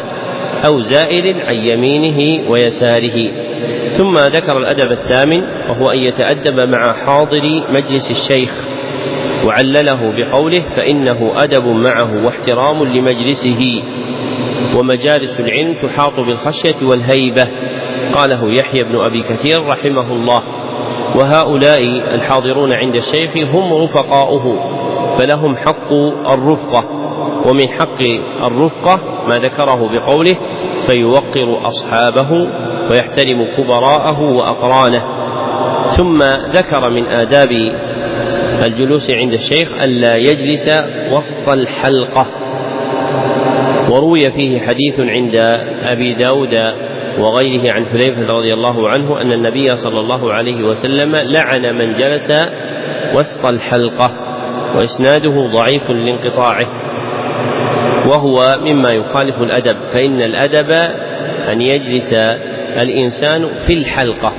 أو 0.66 0.82
زائل 0.82 1.42
عن 1.42 1.56
يمينه 1.56 2.50
ويساره. 2.50 3.32
ثم 3.90 4.16
ذكر 4.16 4.58
الأدب 4.58 4.92
الثامن 4.92 5.44
وهو 5.70 5.88
أن 5.92 5.98
يتأدب 5.98 6.54
مع 6.54 6.94
حاضر 6.94 7.64
مجلس 7.70 8.12
الشيخ 8.12 8.68
وعلله 9.46 10.14
بقوله 10.18 10.62
فإنه 10.76 11.34
أدب 11.36 11.66
معه 11.66 12.26
واحترام 12.26 12.84
لمجلسه. 12.84 13.84
ومجالس 14.80 15.40
العلم 15.40 15.76
تحاط 15.82 16.20
بالخشية 16.20 16.86
والهيبة 16.86 17.48
قاله 18.14 18.54
يحيى 18.54 18.84
بن 18.84 18.96
أبي 18.96 19.24
كثير 19.24 19.66
رحمه 19.66 20.12
الله. 20.14 20.44
وهؤلاء 21.16 21.82
الحاضرون 22.16 22.74
عند 22.74 22.96
الشيخ 22.96 23.38
هم 23.38 23.74
رفقاؤه. 23.74 24.77
فلهم 25.18 25.56
حق 25.56 25.94
الرفقة 26.34 26.98
ومن 27.50 27.68
حق 27.70 28.02
الرفقة 28.48 29.00
ما 29.28 29.36
ذكره 29.36 29.90
بقوله 29.92 30.36
فيوقر 30.88 31.68
أصحابه 31.68 32.32
ويحترم 32.90 33.46
كبراءه 33.58 34.22
وأقرانه. 34.22 35.04
ثم 35.88 36.20
ذكر 36.54 36.90
من 36.90 37.06
آداب 37.06 37.52
الجلوس 38.66 39.12
عند 39.12 39.34
الشيخ 39.34 39.74
ألا 39.74 40.18
يجلس 40.18 40.70
وسط 41.12 41.50
الحلقة. 41.50 42.28
وروي 43.92 44.32
فيه 44.32 44.60
حديث 44.60 45.00
عند 45.00 45.36
أبي 45.84 46.14
داود 46.14 46.56
وغيره 47.20 47.74
عن 47.74 47.86
حذيفة 47.86 48.28
رضي 48.28 48.54
الله 48.54 48.90
عنه 48.90 49.22
أن 49.22 49.32
النبي 49.32 49.76
صلى 49.76 50.00
الله 50.00 50.34
عليه 50.34 50.64
وسلم 50.64 51.16
لعن 51.16 51.76
من 51.76 51.94
جلس 51.94 52.32
وسط 53.16 53.46
الحلقة. 53.46 54.27
وإسناده 54.76 55.34
ضعيف 55.54 55.84
لانقطاعه 55.90 56.68
وهو 58.08 58.58
مما 58.62 58.90
يخالف 58.94 59.42
الأدب 59.42 59.78
فإن 59.94 60.22
الأدب 60.22 60.72
أن 61.52 61.62
يجلس 61.62 62.14
الإنسان 62.78 63.50
في 63.68 63.74
الحلقة 63.74 64.34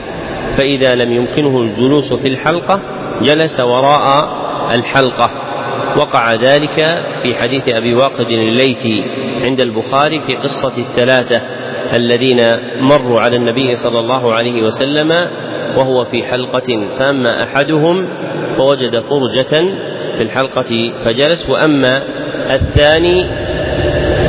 فإذا 0.57 0.95
لم 0.95 1.13
يمكنه 1.13 1.61
الجلوس 1.61 2.13
في 2.13 2.29
الحلقة 2.29 2.81
جلس 3.23 3.61
وراء 3.61 4.29
الحلقة. 4.75 5.31
وقع 5.97 6.35
ذلك 6.35 7.05
في 7.23 7.35
حديث 7.35 7.69
أبي 7.69 7.95
واقد 7.95 8.27
الليثي 8.31 9.05
عند 9.49 9.61
البخاري 9.61 10.21
في 10.27 10.35
قصة 10.35 10.73
الثلاثة 10.79 11.41
الذين 11.97 12.41
مروا 12.81 13.21
على 13.21 13.37
النبي 13.37 13.75
صلى 13.75 14.01
الله 14.01 14.35
عليه 14.35 14.63
وسلم 14.63 15.13
وهو 15.77 16.05
في 16.05 16.23
حلقة 16.23 16.89
فأما 16.99 17.43
أحدهم 17.43 18.09
فوجد 18.59 19.01
فرجة 19.01 19.65
في 20.19 20.25
الحلقة 20.25 20.93
فجلس 21.05 21.51
وأما 21.51 22.03
الثاني 22.51 23.25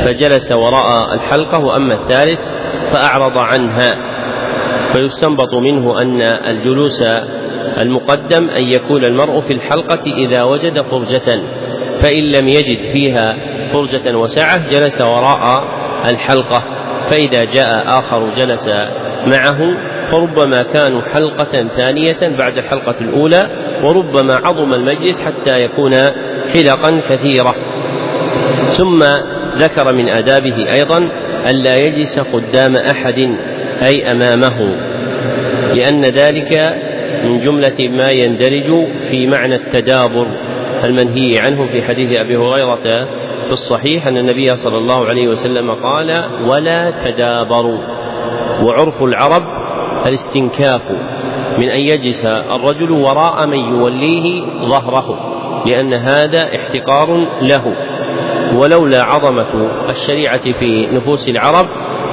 فجلس 0.04 0.52
وراء 0.52 1.14
الحلقة 1.14 1.58
وأما 1.58 1.94
الثالث 1.94 2.38
فأعرض 2.92 3.38
عنها. 3.38 3.96
فيستنبط 4.92 5.54
منه 5.54 6.02
أن 6.02 6.22
الجلوس 6.22 7.04
المقدم 7.78 8.50
أن 8.50 8.62
يكون 8.62 9.04
المرء 9.04 9.40
في 9.40 9.52
الحلقة 9.52 10.02
إذا 10.16 10.42
وجد 10.42 10.80
فرجة 10.80 11.42
فإن 12.02 12.22
لم 12.22 12.48
يجد 12.48 12.78
فيها 12.92 13.36
فرجة 13.72 14.16
وسعة 14.16 14.70
جلس 14.70 15.00
وراء 15.02 15.64
الحلقة. 16.08 16.64
فإذا 17.10 17.44
جاء 17.44 17.98
آخر 17.98 18.34
جلس 18.34 18.68
معه 19.26 19.58
فربما 20.10 20.62
كانوا 20.62 21.02
حلقة 21.14 21.68
ثانية 21.76 22.36
بعد 22.38 22.58
الحلقة 22.58 22.94
الأولى 23.00 23.48
وربما 23.84 24.34
عظم 24.34 24.74
المجلس 24.74 25.20
حتى 25.20 25.60
يكون 25.60 25.92
حلقا 26.54 27.00
كثيرة 27.08 27.54
ثم 28.64 29.02
ذكر 29.58 29.92
من 29.92 30.08
آدابه 30.08 30.72
أيضا 30.76 30.98
ألا 31.50 31.74
يجلس 31.86 32.18
قدام 32.18 32.76
أحد 32.90 33.18
أي 33.82 34.10
أمامه 34.10 34.76
لأن 35.74 36.04
ذلك 36.04 36.78
من 37.24 37.38
جملة 37.38 37.88
ما 37.88 38.10
يندرج 38.10 38.86
في 39.10 39.26
معنى 39.26 39.54
التدابر 39.54 40.26
المنهي 40.84 41.34
عنه 41.38 41.72
في 41.72 41.82
حديث 41.82 42.12
أبي 42.12 42.36
هريرة 42.36 43.06
في 43.46 43.52
الصحيح 43.52 44.06
أن 44.06 44.18
النبي 44.18 44.54
صلى 44.54 44.78
الله 44.78 45.06
عليه 45.06 45.28
وسلم 45.28 45.70
قال 45.70 46.24
ولا 46.46 46.92
تدابروا. 47.04 47.78
وعرف 48.62 49.02
العرب 49.02 49.42
الاستنكاف 50.06 50.82
من 51.60 51.68
أن 51.68 51.80
يجلس 51.80 52.26
الرجل 52.26 52.90
وراء 52.90 53.46
من 53.46 53.58
يوليه 53.58 54.42
ظهره 54.64 55.18
لأن 55.66 55.94
هذا 55.94 56.48
احتقار 56.56 57.26
له. 57.42 57.76
ولولا 58.54 59.02
عظمة 59.02 59.70
الشريعة 59.88 60.58
في 60.58 60.86
نفوس 60.86 61.28
العرب 61.28 61.66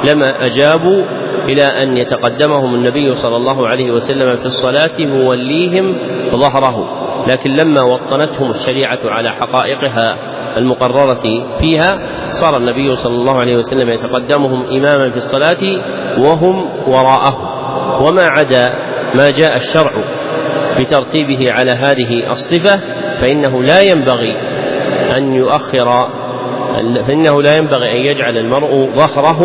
لما 0.09 0.45
أجابوا 0.45 1.03
إلى 1.45 1.63
أن 1.63 1.97
يتقدمهم 1.97 2.75
النبي 2.75 3.11
صلى 3.11 3.35
الله 3.35 3.67
عليه 3.67 3.91
وسلم 3.91 4.35
في 4.35 4.45
الصلاة 4.45 4.99
موليهم 4.99 5.95
ظهره. 6.35 7.07
لكن 7.27 7.51
لما 7.51 7.81
وطنتهم 7.81 8.49
الشريعة 8.49 8.99
على 9.05 9.29
حقائقها 9.29 10.17
المقررة 10.57 11.57
فيها 11.59 11.99
صار 12.27 12.57
النبي 12.57 12.95
صلى 12.95 13.15
الله 13.15 13.39
عليه 13.39 13.55
وسلم 13.55 13.89
يتقدمهم 13.89 14.65
إماما 14.65 15.09
في 15.09 15.17
الصلاة 15.17 15.63
وهم 16.17 16.69
وراءه. 16.87 17.57
وما 18.01 18.23
عدا 18.37 18.96
ما 19.15 19.29
جاء 19.29 19.55
الشرع 19.55 19.91
بترتيبه 20.79 21.51
على 21.51 21.71
هذه 21.71 22.29
الصفة 22.29 22.79
فإنه 23.21 23.63
لا 23.63 23.81
ينبغي 23.81 24.35
أن 25.17 25.33
يؤخر 25.33 26.09
فإنه 27.07 27.41
لا 27.41 27.57
ينبغي 27.57 27.91
أن 27.91 28.05
يجعل 28.05 28.37
المرء 28.37 28.91
ظهره 28.91 29.39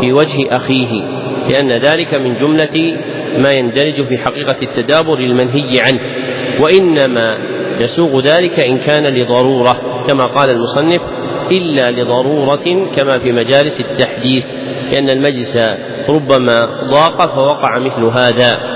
في 0.00 0.12
وجه 0.12 0.56
أخيه 0.56 1.24
لأن 1.48 1.72
ذلك 1.72 2.14
من 2.14 2.32
جملة 2.32 2.96
ما 3.38 3.52
يندرج 3.52 4.08
في 4.08 4.18
حقيقة 4.18 4.56
التدابر 4.62 5.18
المنهي 5.18 5.80
عنه. 5.80 6.00
وإنما 6.60 7.38
يسوغ 7.80 8.20
ذلك 8.20 8.60
إن 8.60 8.78
كان 8.78 9.06
لضرورة 9.06 10.04
كما 10.06 10.26
قال 10.26 10.50
المصنف 10.50 11.00
إلا 11.52 11.90
لضرورة 11.90 12.90
كما 12.96 13.18
في 13.18 13.32
مجالس 13.32 13.80
التحديث 13.80 14.54
لأن 14.90 15.10
المجلس 15.10 15.58
ربما 16.08 16.60
ضاق 16.90 17.34
فوقع 17.34 17.78
مثل 17.78 18.04
هذا. 18.04 18.73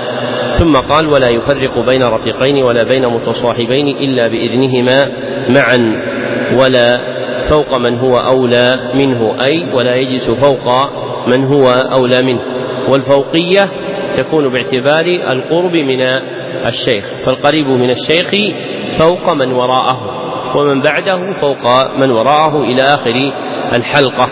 ثم 0.59 0.73
قال 0.73 1.07
ولا 1.07 1.29
يفرق 1.29 1.85
بين 1.85 2.03
رفيقين 2.03 2.63
ولا 2.63 2.83
بين 2.83 3.07
متصاحبين 3.07 3.87
إلا 3.87 4.27
بإذنهما 4.27 5.11
معا 5.49 6.01
ولا 6.59 6.99
فوق 7.49 7.77
من 7.77 7.99
هو 7.99 8.15
أولى 8.15 8.91
منه 8.93 9.35
أي 9.41 9.73
ولا 9.73 9.95
يجلس 9.95 10.31
فوق 10.31 10.67
من 11.27 11.43
هو 11.43 11.69
أولى 11.69 12.21
منه. 12.23 12.39
والفوقية 12.89 13.69
تكون 14.17 14.49
باعتبار 14.49 15.05
القرب 15.05 15.75
من 15.75 16.01
الشيخ 16.65 17.05
فالقريب 17.25 17.67
من 17.67 17.89
الشيخ 17.89 18.31
فوق 18.99 19.33
من 19.33 19.51
وراءه 19.51 19.99
ومن 20.57 20.81
بعده 20.81 21.19
فوق 21.41 21.95
من 21.97 22.11
وراءه 22.11 22.63
إلى 22.63 22.81
آخر 22.81 23.31
الحلقة. 23.73 24.29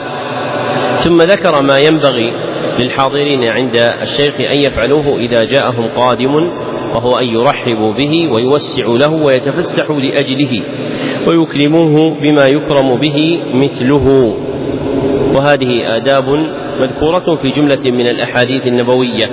ثم 0.97 1.21
ذكر 1.21 1.61
ما 1.61 1.77
ينبغي 1.77 2.46
للحاضرين 2.79 3.43
عند 3.43 3.75
الشيخ 4.01 4.41
أن 4.41 4.57
يفعلوه 4.57 5.17
إذا 5.17 5.43
جاءهم 5.43 5.87
قادم 5.95 6.35
وهو 6.93 7.17
أن 7.17 7.27
يرحبوا 7.27 7.93
به 7.93 8.27
ويوسعوا 8.31 8.97
له 8.97 9.13
ويتفسحوا 9.13 9.99
لأجله 9.99 10.63
ويكرموه 11.27 12.19
بما 12.21 12.45
يكرم 12.45 12.99
به 12.99 13.39
مثله. 13.53 14.35
وهذه 15.35 15.97
آداب 15.97 16.23
مذكورة 16.79 17.35
في 17.35 17.49
جملة 17.49 17.91
من 17.91 18.07
الأحاديث 18.07 18.67
النبوية. 18.67 19.29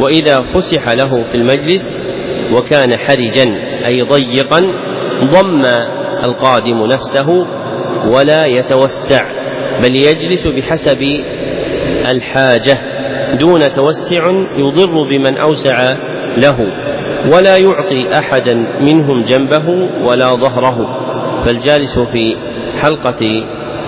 وإذا 0.00 0.42
فسح 0.54 0.88
له 0.88 1.22
في 1.22 1.34
المجلس 1.34 2.06
وكان 2.52 2.98
حرجا 2.98 3.44
أي 3.86 4.02
ضيقا 4.02 4.60
ضم 5.24 5.64
القادم 6.24 6.86
نفسه 6.86 7.46
ولا 8.06 8.46
يتوسع 8.46 9.24
بل 9.82 9.96
يجلس 9.96 10.46
بحسب 10.46 11.02
الحاجة 12.10 12.78
دون 13.34 13.60
توسع 13.60 14.30
يضر 14.56 15.08
بمن 15.10 15.38
أوسع 15.38 15.96
له 16.36 16.60
ولا 17.32 17.56
يعطي 17.56 18.18
أحدا 18.18 18.54
منهم 18.80 19.20
جنبه 19.20 19.68
ولا 20.08 20.34
ظهره. 20.34 21.06
فالجالس 21.44 21.98
في 22.00 22.36
حلقة 22.82 23.44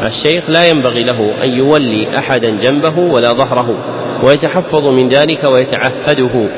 الشيخ 0.06 0.50
لا 0.50 0.66
ينبغي 0.66 1.04
له 1.04 1.44
أن 1.44 1.50
يولي 1.50 2.18
أحدا 2.18 2.50
جنبه 2.50 2.98
ولا 2.98 3.28
ظهره 3.28 3.84
ويتحفظ 4.24 4.92
من 4.92 5.08
ذلك 5.08 5.44
ويتعهده 5.54 6.50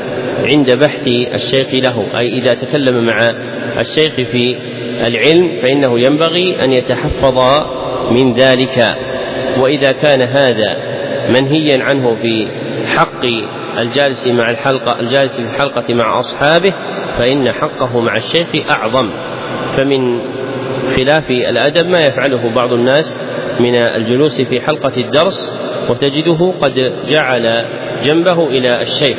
عند 0.53 0.73
بحث 0.73 1.09
الشيخ 1.35 1.75
له. 1.75 2.19
أي 2.19 2.39
إذا 2.39 2.55
تكلم 2.55 3.07
مع 3.07 3.21
الشيخ 3.81 4.15
في 4.15 4.57
العلم 5.07 5.57
فإنه 5.63 6.01
ينبغي 6.01 6.65
أن 6.65 6.73
يتحفظ 6.73 7.39
من 8.11 8.33
ذلك. 8.33 8.79
وإذا 9.63 9.93
كان 9.93 10.23
هذا 10.23 10.90
منهيا 11.31 11.83
عنه 11.83 12.15
في 12.15 12.47
حق 12.97 13.25
الجالس 13.79 14.29
مع 14.29 14.51
الحلقة 14.51 15.01
الجالس 15.01 15.41
في 15.41 15.47
الحلقة 15.47 15.95
مع 15.95 16.19
أصحابه 16.19 16.75
فإن 17.19 17.53
حقه 17.53 18.01
مع 18.01 18.15
الشيخ 18.15 18.49
أعظم. 18.71 19.11
فمن 19.77 20.19
خلاف 20.97 21.31
الأدب 21.31 21.87
ما 21.87 22.01
يفعله 22.01 22.55
بعض 22.55 22.73
الناس 22.73 23.23
من 23.61 23.75
الجلوس 23.75 24.41
في 24.41 24.61
حلقة 24.61 24.97
الدرس 24.97 25.57
وتجده 25.91 26.55
قد 26.61 26.93
جعل 27.09 27.65
جنبه 28.03 28.47
إلى 28.49 28.83
الشيخ. 28.83 29.19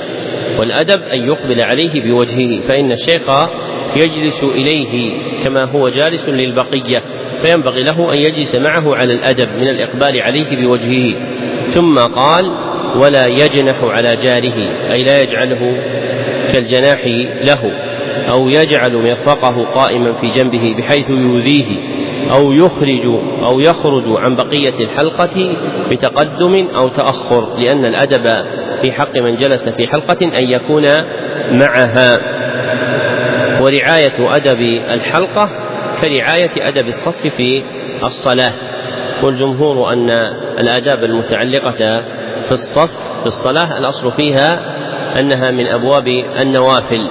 والأدب 0.60 1.02
أن 1.02 1.20
يقبل 1.20 1.62
عليه 1.62 2.02
بوجهه 2.02 2.68
فإن 2.68 2.92
الشيخ 2.92 3.30
يجلس 3.96 4.44
إليه 4.44 5.14
كما 5.44 5.64
هو 5.64 5.90
جالس 5.90 6.30
للبقية. 6.30 7.04
فينبغي 7.46 7.84
له 7.84 8.14
أن 8.14 8.18
يجلس 8.18 8.56
معه 8.56 8.96
على 8.96 9.14
الأدب 9.14 9.50
من 9.50 9.68
الإقبال 9.68 10.22
عليه 10.22 10.66
بوجهه. 10.66 11.31
ثم 11.74 11.98
قال 11.98 12.52
ولا 12.96 13.28
يجنح 13.28 13.84
على 13.84 14.16
جاره 14.16 14.92
أي 14.92 15.04
لا 15.04 15.22
يجعله 15.22 15.78
كالجناح 16.54 17.06
له 17.44 17.72
أو 18.32 18.50
يجعل 18.50 18.98
مرفقه 18.98 19.66
قائما 19.66 20.14
في 20.14 20.28
جنبه 20.28 20.76
بحيث 20.78 21.10
يؤذيه 21.10 21.66
أو 22.32 22.52
يخرج 22.52 23.06
أو 23.44 23.60
يخرج 23.60 24.04
عن 24.08 24.36
بقية 24.36 24.84
الحلقة 24.84 25.56
بتقدم 25.92 26.68
أو 26.76 26.88
تأخر 26.88 27.58
لأن 27.58 27.86
الأدب 27.86 28.46
في 28.82 28.92
حق 28.92 29.18
من 29.18 29.36
جلس 29.36 29.70
في 29.70 29.88
حلقة 29.88 30.26
أن 30.26 30.50
يكون 30.50 30.84
معها. 31.52 32.14
ورعاية 33.62 34.36
أدب 34.36 34.62
الحلقة 34.90 35.50
كرعاية 36.02 36.52
أدب 36.58 36.88
الصف 36.88 37.28
في 37.28 37.64
الصلاة. 38.04 38.54
والجمهور 39.24 39.94
أن 39.94 40.10
الآداب 40.60 41.04
المتعلقة 41.04 42.02
في 42.44 42.52
الصف 42.52 43.20
في 43.20 43.26
الصلاة 43.26 43.78
الأصل 43.78 44.12
فيها 44.12 44.60
أنها 45.20 45.52
من 45.52 45.68
أبواب 45.68 46.08
النوافل. 46.42 47.10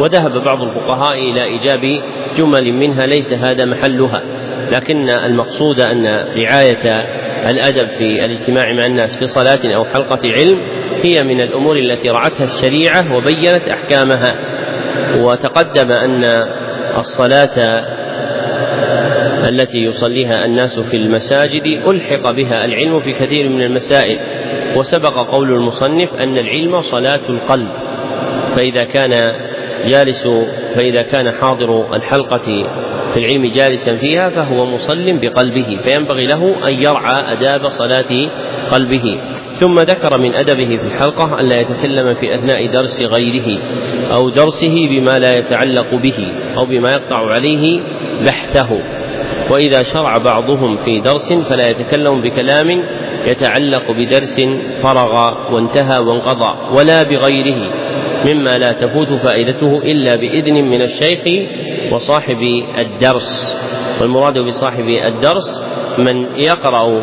وذهب 0.00 0.44
بعض 0.44 0.62
الفقهاء 0.62 1.30
إلى 1.30 1.44
إيجاب 1.44 2.02
جمل 2.36 2.72
منها 2.72 3.06
ليس 3.06 3.34
هذا 3.34 3.64
محلها. 3.64 4.22
لكن 4.70 5.08
المقصود 5.08 5.80
أن 5.80 6.06
رعاية 6.36 7.04
الأدب 7.50 7.88
في 7.88 8.24
الاجتماع 8.24 8.72
مع 8.72 8.86
الناس 8.86 9.18
في 9.18 9.26
صلاة 9.26 9.74
أو 9.74 9.84
حلقة 9.84 10.20
علم 10.38 10.60
هي 11.02 11.22
من 11.22 11.40
الأمور 11.40 11.76
التي 11.76 12.10
رعتها 12.10 12.44
الشريعة 12.44 13.16
وبينت 13.16 13.68
أحكامها. 13.68 14.34
وتقدم 15.18 15.92
أن 15.92 16.24
الصلاة 16.96 17.84
التي 19.48 19.78
يصليها 19.78 20.44
الناس 20.44 20.80
في 20.80 20.96
المساجد 20.96 21.66
ألحق 21.66 22.30
بها 22.30 22.64
العلم 22.64 22.98
في 22.98 23.12
كثير 23.12 23.48
من 23.48 23.62
المسائل. 23.62 24.18
وسبق 24.76 25.30
قول 25.30 25.50
المصنف 25.50 26.14
أن 26.14 26.38
العلم 26.38 26.80
صلاة 26.80 27.28
القلب. 27.28 27.68
فإذا 28.56 28.84
كان 28.84 29.10
جالس 29.84 30.28
فإذا 30.74 31.02
كان 31.02 31.30
حاضر 31.30 31.96
الحلقة 31.96 32.66
في 33.12 33.18
العلم 33.18 33.46
جالسا 33.46 33.96
فيها 33.96 34.28
فهو 34.28 34.66
مصل 34.66 35.18
بقلبه. 35.18 35.80
فينبغي 35.86 36.26
له 36.26 36.68
أن 36.68 36.82
يرعى 36.82 37.32
أداب 37.32 37.66
صلاة 37.66 38.28
قلبه. 38.70 39.20
ثم 39.52 39.80
ذكر 39.80 40.18
من 40.18 40.34
أدبه 40.34 40.76
في 40.76 40.82
الحلقة 40.82 41.40
ألا 41.40 41.60
يتكلم 41.60 42.14
في 42.14 42.34
أثناء 42.34 42.72
درس 42.72 43.06
غيره 43.06 43.62
أو 44.14 44.30
درسه 44.30 44.88
بما 44.90 45.18
لا 45.18 45.38
يتعلق 45.38 45.94
به 45.94 46.32
أو 46.56 46.66
بما 46.66 46.92
يقطع 46.92 47.30
عليه 47.30 47.80
بحثه. 48.26 49.01
وإذا 49.50 49.82
شرع 49.82 50.18
بعضهم 50.18 50.76
في 50.76 51.00
درس 51.00 51.32
فلا 51.32 51.68
يتكلم 51.68 52.20
بكلام 52.20 52.84
يتعلق 53.26 53.90
بدرس 53.90 54.40
فرغ 54.82 55.34
وانتهى 55.54 55.98
وانقضى 55.98 56.76
ولا 56.78 57.02
بغيره 57.02 57.72
مما 58.24 58.58
لا 58.58 58.72
تفوت 58.72 59.08
فائدته 59.08 59.78
إلا 59.78 60.16
بإذن 60.16 60.54
من 60.54 60.82
الشيخ 60.82 61.20
وصاحب 61.92 62.64
الدرس. 62.78 63.58
والمراد 64.00 64.38
بصاحب 64.38 64.88
الدرس 64.88 65.64
من 65.98 66.26
يقرأ 66.36 67.02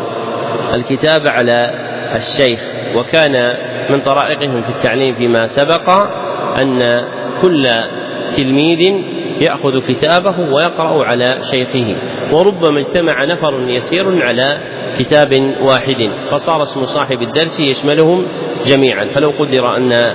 الكتاب 0.74 1.22
على 1.26 1.70
الشيخ. 2.16 2.60
وكان 2.96 3.56
من 3.90 4.00
طرائقهم 4.00 4.62
في 4.62 4.68
التعليم 4.68 5.14
فيما 5.14 5.46
سبق 5.46 5.90
أن 6.58 7.04
كل 7.42 7.68
تلميذ 8.36 9.02
يأخذ 9.40 9.80
كتابه 9.88 10.40
ويقرأ 10.40 11.04
على 11.04 11.36
شيخه. 11.50 11.96
وربما 12.32 12.78
اجتمع 12.78 13.24
نفر 13.24 13.60
يسير 13.60 14.22
على 14.22 14.58
كتاب 14.98 15.56
واحد. 15.60 16.10
فصار 16.32 16.62
اسم 16.62 16.82
صاحب 16.82 17.22
الدرس 17.22 17.60
يشملهم 17.60 18.26
جميعا. 18.66 19.14
فلو 19.14 19.30
قدر 19.30 19.76
أن 19.76 20.14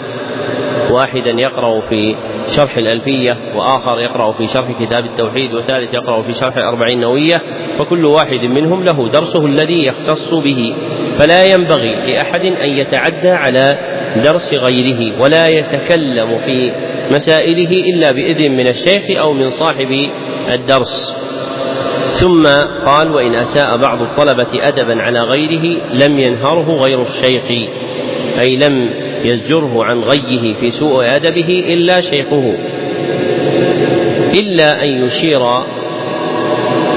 واحدا 0.92 1.30
يقرأ 1.30 1.82
في 1.82 2.16
شرح 2.46 2.78
الألفية 2.78 3.38
وآخر 3.56 4.00
يقرأ 4.00 4.32
في 4.32 4.46
شرح 4.46 4.72
كتاب 4.72 5.06
التوحيد 5.06 5.54
وثالث 5.54 5.94
يقرأ 5.94 6.22
في 6.22 6.34
شرح 6.34 6.58
الأربعين 6.58 7.00
نوية 7.00 7.42
فكل 7.80 8.06
واحد 8.06 8.40
منهم 8.40 8.84
له 8.84 9.10
درسه 9.10 9.46
الذي 9.46 9.86
يختص 9.86 10.34
به. 10.34 10.76
فلا 11.20 11.46
ينبغي 11.46 12.14
لأحد 12.14 12.46
أن 12.46 12.70
يتعدى 12.70 13.30
على 13.30 13.78
درس 14.24 14.54
غيره 14.54 15.22
ولا 15.22 15.48
يتكلم 15.48 16.38
في 16.38 16.72
مسائله 17.12 17.70
إلا 17.70 18.12
بإذن 18.12 18.52
من 18.52 18.68
الشيخ 18.68 19.04
أو 19.20 19.34
من 19.34 19.50
صاحب 19.50 20.10
الدرس. 20.54 21.26
ثم 22.16 22.48
قال 22.86 23.12
وإن 23.12 23.36
أساء 23.36 23.78
بعض 23.78 24.02
الطلبة 24.02 24.68
أدبا 24.68 25.02
على 25.02 25.20
غيره 25.20 25.82
لم 25.94 26.20
ينهره 26.20 26.76
غير 26.76 27.02
الشيخ 27.02 27.46
أي 28.40 28.56
لم 28.56 28.90
يزجره 29.24 29.80
عن 29.84 30.02
غيه 30.02 30.54
في 30.54 30.70
سوء 30.70 31.16
أدبه 31.16 31.66
إلا 31.74 32.02
شيخه 32.02 32.56
إلا 34.34 34.84
أن 34.84 35.04
يشير 35.04 35.42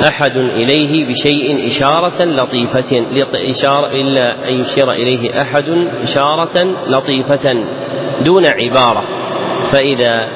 أحد 0.07 0.37
إليه 0.37 1.07
بشيء 1.07 1.67
إشارة 1.67 2.25
لطيفة 2.25 3.07
إشارة 3.35 3.87
إلا 3.87 4.49
أن 4.49 4.55
يشير 4.61 4.93
إليه 4.93 5.43
أحد 5.43 5.69
إشارة 6.03 6.65
لطيفة 6.89 7.65
دون 8.21 8.47
عبارة. 8.47 9.03
فإذا 9.65 10.29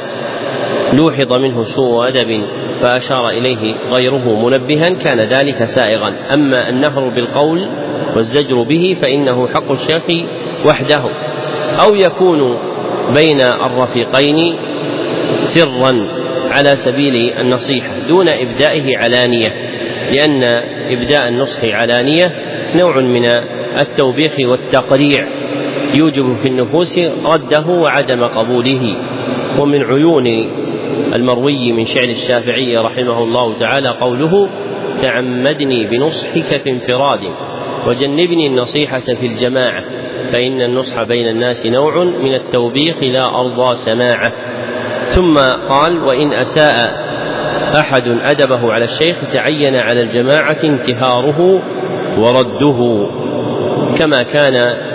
لوحظ 0.93 1.33
منه 1.39 1.63
سوء 1.63 2.09
أدب 2.09 2.47
فأشار 2.81 3.29
إليه 3.29 3.75
غيره 3.91 4.47
منبها 4.47 4.89
كان 4.89 5.21
ذلك 5.21 5.65
سائغا. 5.65 6.15
أما 6.35 6.69
النهر 6.69 7.09
بالقول 7.09 7.69
والزجر 8.17 8.63
به 8.63 8.97
فإنه 9.03 9.49
حق 9.49 9.71
الشيخ 9.71 10.27
وحده. 10.67 11.03
أو 11.85 11.95
يكون 11.95 12.59
بين 13.15 13.41
الرفيقين 13.41 14.57
سرا. 15.41 16.22
على 16.53 16.77
سبيل 16.77 17.33
النصيحة 17.39 17.99
دون 18.09 18.29
إبدائه 18.29 18.99
علانية 18.99 19.49
لأن 20.13 20.45
إبداء 20.91 21.29
النصح 21.29 21.65
علانية 21.65 22.33
نوع 22.75 23.01
من 23.01 23.25
التوبيخ 23.81 24.33
والتقريع 24.41 25.29
يوجب 25.95 26.37
في 26.43 26.49
النفوس 26.49 26.99
رده 27.25 27.67
وعدم 27.67 28.23
قبوله. 28.23 28.97
ومن 29.59 29.83
عيون 29.83 30.27
المروي 31.15 31.73
من 31.73 31.85
شعر 31.85 32.09
الشافعي 32.09 32.77
رحمه 32.77 33.25
الله 33.25 33.57
تعالى 33.57 33.89
قوله 33.89 34.49
تعمدني 35.03 35.87
بنصحك 35.87 36.61
في 36.63 36.71
انفراد 36.71 37.21
وجنبني 37.89 38.47
النصيحة 38.47 39.01
في 39.01 39.27
الجماعة 39.27 39.85
فإن 40.33 40.63
النصح 40.63 41.03
بين 41.03 41.29
الناس 41.29 41.67
نوع 41.67 42.05
من 42.05 42.35
التوبيخ 42.35 43.03
لا 43.03 43.41
أرضى 43.41 43.75
سماعه. 43.75 44.33
ثم 45.15 45.39
قال 45.69 46.03
وإن 46.05 46.33
أساء 46.33 46.75
أحد 47.79 48.09
أدبه 48.23 48.73
على 48.73 48.85
الشيخ 48.85 49.17
تعين 49.33 49.77
على 49.77 50.01
الجماعة 50.01 50.57
انتهاره 50.65 51.63
ورده. 52.19 53.07
كما 53.99 54.23
كان 54.23 54.55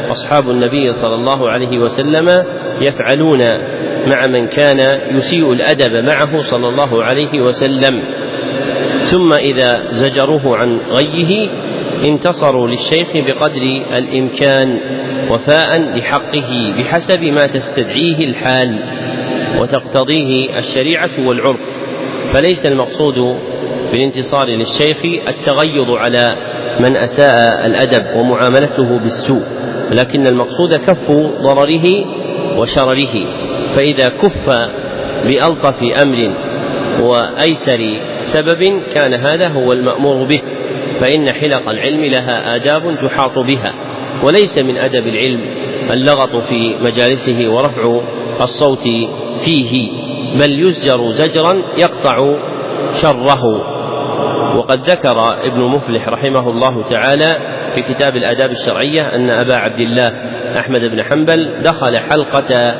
أصحاب 0.09 0.49
النبي 0.49 0.89
صلى 0.89 1.15
الله 1.15 1.49
عليه 1.49 1.77
وسلم 1.79 2.43
يفعلون 2.81 3.39
مع 4.07 4.27
من 4.27 4.47
كان 4.47 4.79
يسيء 5.15 5.53
الأدب 5.53 5.91
معه 5.93 6.39
صلى 6.39 6.67
الله 6.67 7.03
عليه 7.03 7.41
وسلم. 7.41 8.03
ثم 9.01 9.33
إذا 9.33 9.81
زجروه 9.89 10.57
عن 10.57 10.79
غيه 10.89 11.49
انتصروا 12.05 12.67
للشيخ 12.67 13.07
بقدر 13.13 13.61
الإمكان 13.97 14.79
وفاء 15.31 15.97
لحقه 15.97 16.73
بحسب 16.77 17.23
ما 17.23 17.47
تستدعيه 17.47 18.25
الحال. 18.25 18.79
وتقتضيه 19.61 20.57
الشريعة 20.57 21.27
والعرف. 21.27 21.59
فليس 22.33 22.65
المقصود 22.65 23.37
بالانتصار 23.91 24.45
للشيخ 24.45 24.97
التغيظ 25.27 25.91
على 25.91 26.35
من 26.79 26.97
أساء 26.97 27.65
الأدب 27.65 28.15
ومعاملته 28.15 28.99
بالسوء 28.99 29.43
لكن 29.91 30.27
المقصود 30.27 30.75
كف 30.75 31.11
ضرره 31.41 32.05
وشرره. 32.57 33.15
فإذا 33.75 34.07
كف 34.07 34.45
بألطف 35.27 35.79
أمر 36.01 36.33
وأيسر 37.03 37.79
سبب 38.19 38.81
كان 38.93 39.13
هذا 39.13 39.47
هو 39.47 39.71
المأمور 39.71 40.23
به 40.27 40.41
فإن 40.99 41.31
حلق 41.31 41.69
العلم 41.69 42.05
لها 42.05 42.55
آداب 42.55 42.97
تحاط 43.07 43.39
بها. 43.39 43.73
وليس 44.25 44.57
من 44.57 44.77
أدب 44.77 45.07
العلم 45.07 45.41
اللغط 45.91 46.35
في 46.35 46.75
مجالسه 46.81 47.49
ورفع 47.49 48.01
الصوت 48.41 48.87
فيه 49.37 49.91
بل 50.39 50.67
يزجر 50.67 51.07
زجرا 51.07 51.61
يقطع 51.77 52.33
شره. 52.93 53.73
وقد 54.57 54.89
ذكر 54.89 55.17
ابن 55.47 55.61
مفلح 55.61 56.09
رحمه 56.09 56.49
الله 56.49 56.83
تعالى 56.83 57.29
في 57.75 57.81
كتاب 57.81 58.15
الآداب 58.15 58.51
الشرعية 58.51 59.15
أن 59.15 59.29
أبا 59.29 59.55
عبد 59.55 59.79
الله 59.79 60.07
أحمد 60.59 60.79
بن 60.79 61.03
حنبل 61.03 61.61
دخل 61.61 61.97
حلقة 61.97 62.75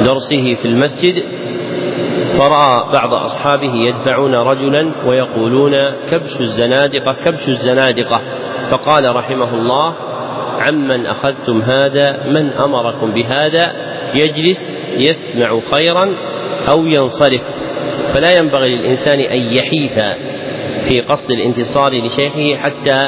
درسه 0.00 0.54
في 0.54 0.64
المسجد 0.64 1.24
فرأى 2.38 2.92
بعض 2.92 3.14
أصحابه 3.14 3.74
يدفعون 3.74 4.34
رجلا 4.34 4.92
ويقولون 5.06 5.72
كبش 6.10 6.40
الزنادقة 6.40 7.12
كبش 7.12 7.48
الزنادقة. 7.48 8.20
فقال 8.70 9.16
رحمه 9.16 9.54
الله 9.54 9.94
عمن 10.58 11.06
أخذتم 11.06 11.62
هذا 11.62 12.26
من 12.26 12.52
أمركم 12.52 13.12
بهذا؟ 13.12 13.62
يجلس 14.14 14.71
يسمع 14.96 15.60
خيرا 15.60 16.16
أو 16.70 16.86
ينصرف. 16.86 17.42
فلا 18.14 18.38
ينبغي 18.38 18.76
للإنسان 18.76 19.20
أن 19.20 19.56
يحيف 19.56 19.94
في 20.88 21.00
قصد 21.00 21.30
الانتصار 21.30 21.92
لشيخه 22.04 22.56
حتى 22.56 23.00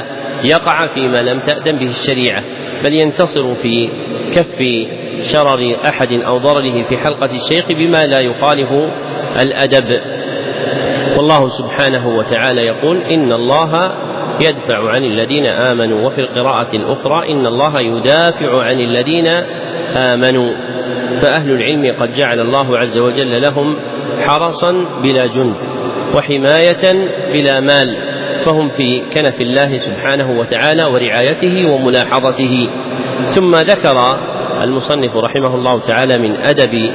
يقع 0.44 0.86
فيما 0.86 1.22
لم 1.22 1.40
تأذن 1.40 1.78
به 1.78 1.86
الشريعة 1.86 2.42
بل 2.84 2.94
ينتصر 2.94 3.54
في 3.54 3.88
كف 4.34 4.62
شرر 5.32 5.76
أحد 5.88 6.12
أو 6.12 6.38
ضرره 6.38 6.82
في 6.82 6.96
حلقة 6.96 7.30
الشيخ 7.30 7.68
بما 7.68 8.06
لا 8.06 8.20
يخالف 8.20 8.68
الأدب. 9.40 10.00
والله 11.16 11.48
سبحانه 11.48 12.08
وتعالى 12.08 12.60
يقول 12.60 12.96
إن 12.96 13.32
الله 13.32 13.92
يدفع 14.40 14.88
عن 14.88 15.04
الذين 15.04 15.46
آمنوا 15.46 16.06
وفي 16.06 16.20
القراءة 16.20 16.76
الأخرى 16.76 17.32
إن 17.32 17.46
الله 17.46 17.80
يدافع 17.80 18.62
عن 18.62 18.80
الذين 18.80 19.26
آمنوا. 19.96 20.73
فأهل 21.22 21.50
العلم 21.50 22.02
قد 22.02 22.14
جعل 22.14 22.40
الله 22.40 22.78
عز 22.78 22.98
وجل 22.98 23.42
لهم 23.42 23.76
حرسا 24.20 24.86
بلا 25.02 25.26
جند 25.26 25.56
وحماية 26.14 27.08
بلا 27.32 27.60
مال 27.60 27.96
فهم 28.44 28.68
في 28.68 29.02
كنف 29.14 29.40
الله 29.40 29.76
سبحانه 29.76 30.38
وتعالى 30.38 30.84
ورعايته 30.84 31.66
وملاحظته. 31.72 32.68
ثم 33.26 33.56
ذكر 33.56 34.18
المصنف 34.62 35.16
رحمه 35.16 35.54
الله 35.54 35.80
تعالى 35.80 36.18
من 36.18 36.36
أدب 36.36 36.90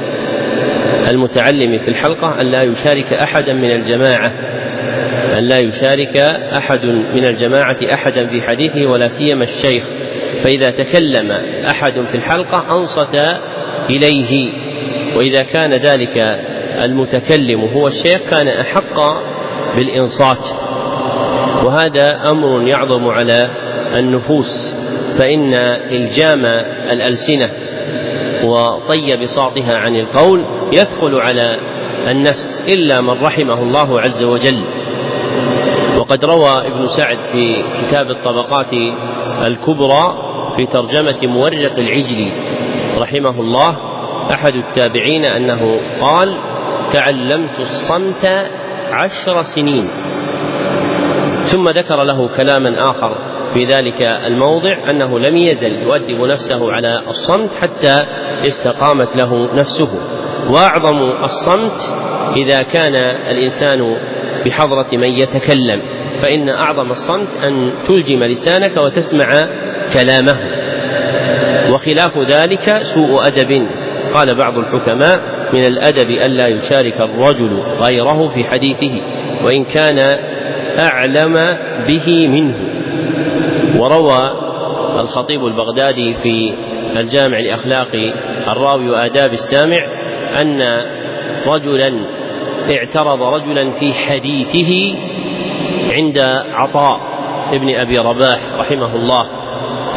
المتعلم 1.08 1.78
في 1.78 1.88
الحلقة 1.88 2.40
أن 2.40 2.46
لا 2.46 2.62
يشارك 2.62 3.12
أحدا 3.12 3.52
من 3.52 3.70
الجماعة 3.70 4.32
أن 5.38 5.44
لا 5.44 5.58
يشارك 5.58 6.16
أحد 6.58 6.84
من 7.14 7.24
الجماعة 7.28 7.76
أحدا 7.92 8.26
في 8.26 8.42
حديثه 8.42 8.86
ولا 8.86 9.06
سيما 9.06 9.44
الشيخ. 9.44 9.84
فإذا 10.42 10.70
تكلم 10.70 11.30
أحد 11.70 11.92
في 11.92 12.14
الحلقة 12.14 12.76
أنصت 12.76 13.16
إليه. 13.90 14.52
وإذا 15.16 15.42
كان 15.42 15.72
ذلك 15.72 16.16
المتكلم 16.84 17.60
هو 17.60 17.86
الشيخ 17.86 18.20
كان 18.30 18.48
أحق 18.48 19.00
بالإنصات. 19.76 20.48
وهذا 21.64 22.30
أمر 22.30 22.68
يعظم 22.68 23.08
على 23.08 23.50
النفوس 23.98 24.76
فإن 25.18 25.54
إلجام 25.90 26.44
الألسنة 26.90 27.48
وطي 28.44 29.16
بساطها 29.16 29.76
عن 29.76 29.96
القول 29.96 30.44
يثقل 30.72 31.14
على 31.14 31.56
النفس 32.10 32.64
إلا 32.68 33.00
من 33.00 33.22
رحمه 33.22 33.62
الله 33.62 34.00
عز 34.00 34.24
وجل. 34.24 34.64
وقد 35.96 36.24
روى 36.24 36.66
ابن 36.66 36.86
سعد 36.86 37.18
في 37.32 37.64
كتاب 37.80 38.10
الطبقات 38.10 38.72
الكبرى 39.48 40.30
في 40.56 40.66
ترجمة 40.66 41.18
مورق 41.22 41.78
العجلي 41.78 42.32
رحمه 43.00 43.40
الله 43.40 43.76
أحد 44.30 44.54
التابعين 44.54 45.24
أنه 45.24 45.80
قال 46.00 46.36
تعلمت 46.92 47.60
الصمت 47.60 48.26
عشر 48.92 49.42
سنين. 49.42 49.90
ثم 51.40 51.64
ذكر 51.68 52.04
له 52.04 52.28
كلاما 52.28 52.90
آخر 52.90 53.18
في 53.54 53.64
ذلك 53.64 54.02
الموضع 54.02 54.90
أنه 54.90 55.18
لم 55.18 55.36
يزل 55.36 55.82
يؤدب 55.82 56.20
نفسه 56.20 56.72
على 56.72 57.02
الصمت 57.08 57.50
حتى 57.54 57.96
استقامت 58.46 59.16
له 59.16 59.54
نفسه. 59.54 59.88
وأعظم 60.50 61.10
الصمت 61.24 61.92
إذا 62.36 62.62
كان 62.62 62.94
الإنسان 63.30 63.96
بحضرة 64.46 64.88
من 64.92 65.08
يتكلم 65.08 65.82
فإن 66.22 66.48
أعظم 66.48 66.90
الصمت 66.90 67.28
أن 67.42 67.72
تلجم 67.88 68.24
لسانك 68.24 68.76
وتسمع 68.76 69.26
كلامه. 69.92 70.49
وخلاف 71.70 72.18
ذلك 72.18 72.78
سوء 72.82 73.26
أدب. 73.26 73.66
قال 74.14 74.34
بعض 74.34 74.58
الحكماء 74.58 75.20
من 75.52 75.66
الأدب 75.66 76.10
ألا 76.10 76.48
يشارك 76.48 77.00
الرجل 77.00 77.62
غيره 77.80 78.28
في 78.28 78.44
حديثه 78.44 79.00
وإن 79.44 79.64
كان 79.64 79.98
أعلم 80.78 81.56
به 81.86 82.28
منه. 82.28 82.54
وروى 83.78 84.50
الخطيب 85.00 85.46
البغدادي 85.46 86.14
في 86.14 86.54
الجامع 86.96 87.38
لأخلاق 87.38 88.12
الراوي 88.48 88.90
وآداب 88.90 89.32
السامع 89.32 89.78
أن 90.40 90.62
رجلا 91.46 92.06
اعترض 92.70 93.22
رجلا 93.22 93.70
في 93.70 93.92
حديثه 93.92 94.98
عند 95.90 96.18
عطاء 96.52 97.00
ابن 97.52 97.74
أبي 97.74 97.98
رباح 97.98 98.40
رحمه 98.58 98.94
الله 98.94 99.26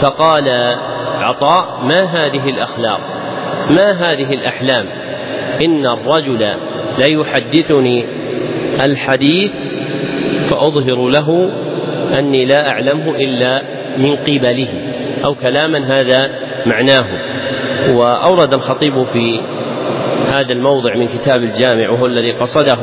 فقال 0.02 0.76
عطاء 1.24 1.82
ما 1.84 2.04
هذه 2.04 2.50
الأخلاق؟ 2.50 3.00
ما 3.70 3.92
هذه 3.92 4.34
الأحلام؟ 4.34 4.86
إن 5.62 5.86
الرجل 5.86 6.48
ليحدثني 6.98 8.06
الحديث 8.86 9.52
فأظهر 10.50 11.10
له 11.10 11.50
أني 12.20 12.46
لا 12.46 12.68
أعلمه 12.68 13.16
إلا 13.16 13.62
من 13.98 14.16
قبله. 14.16 14.68
أو 15.26 15.36
كلاما 15.36 15.80
هذا 15.80 16.30
معناه. 16.66 17.06
وأورد 17.90 18.54
الخطيب 18.54 19.04
في 19.04 19.40
هذا 20.34 20.54
الموضع 20.54 20.96
من 20.96 21.08
كتاب 21.08 21.44
الجامع 21.44 21.90
وهو 21.90 22.06
الذي 22.06 22.32
قصده 22.32 22.80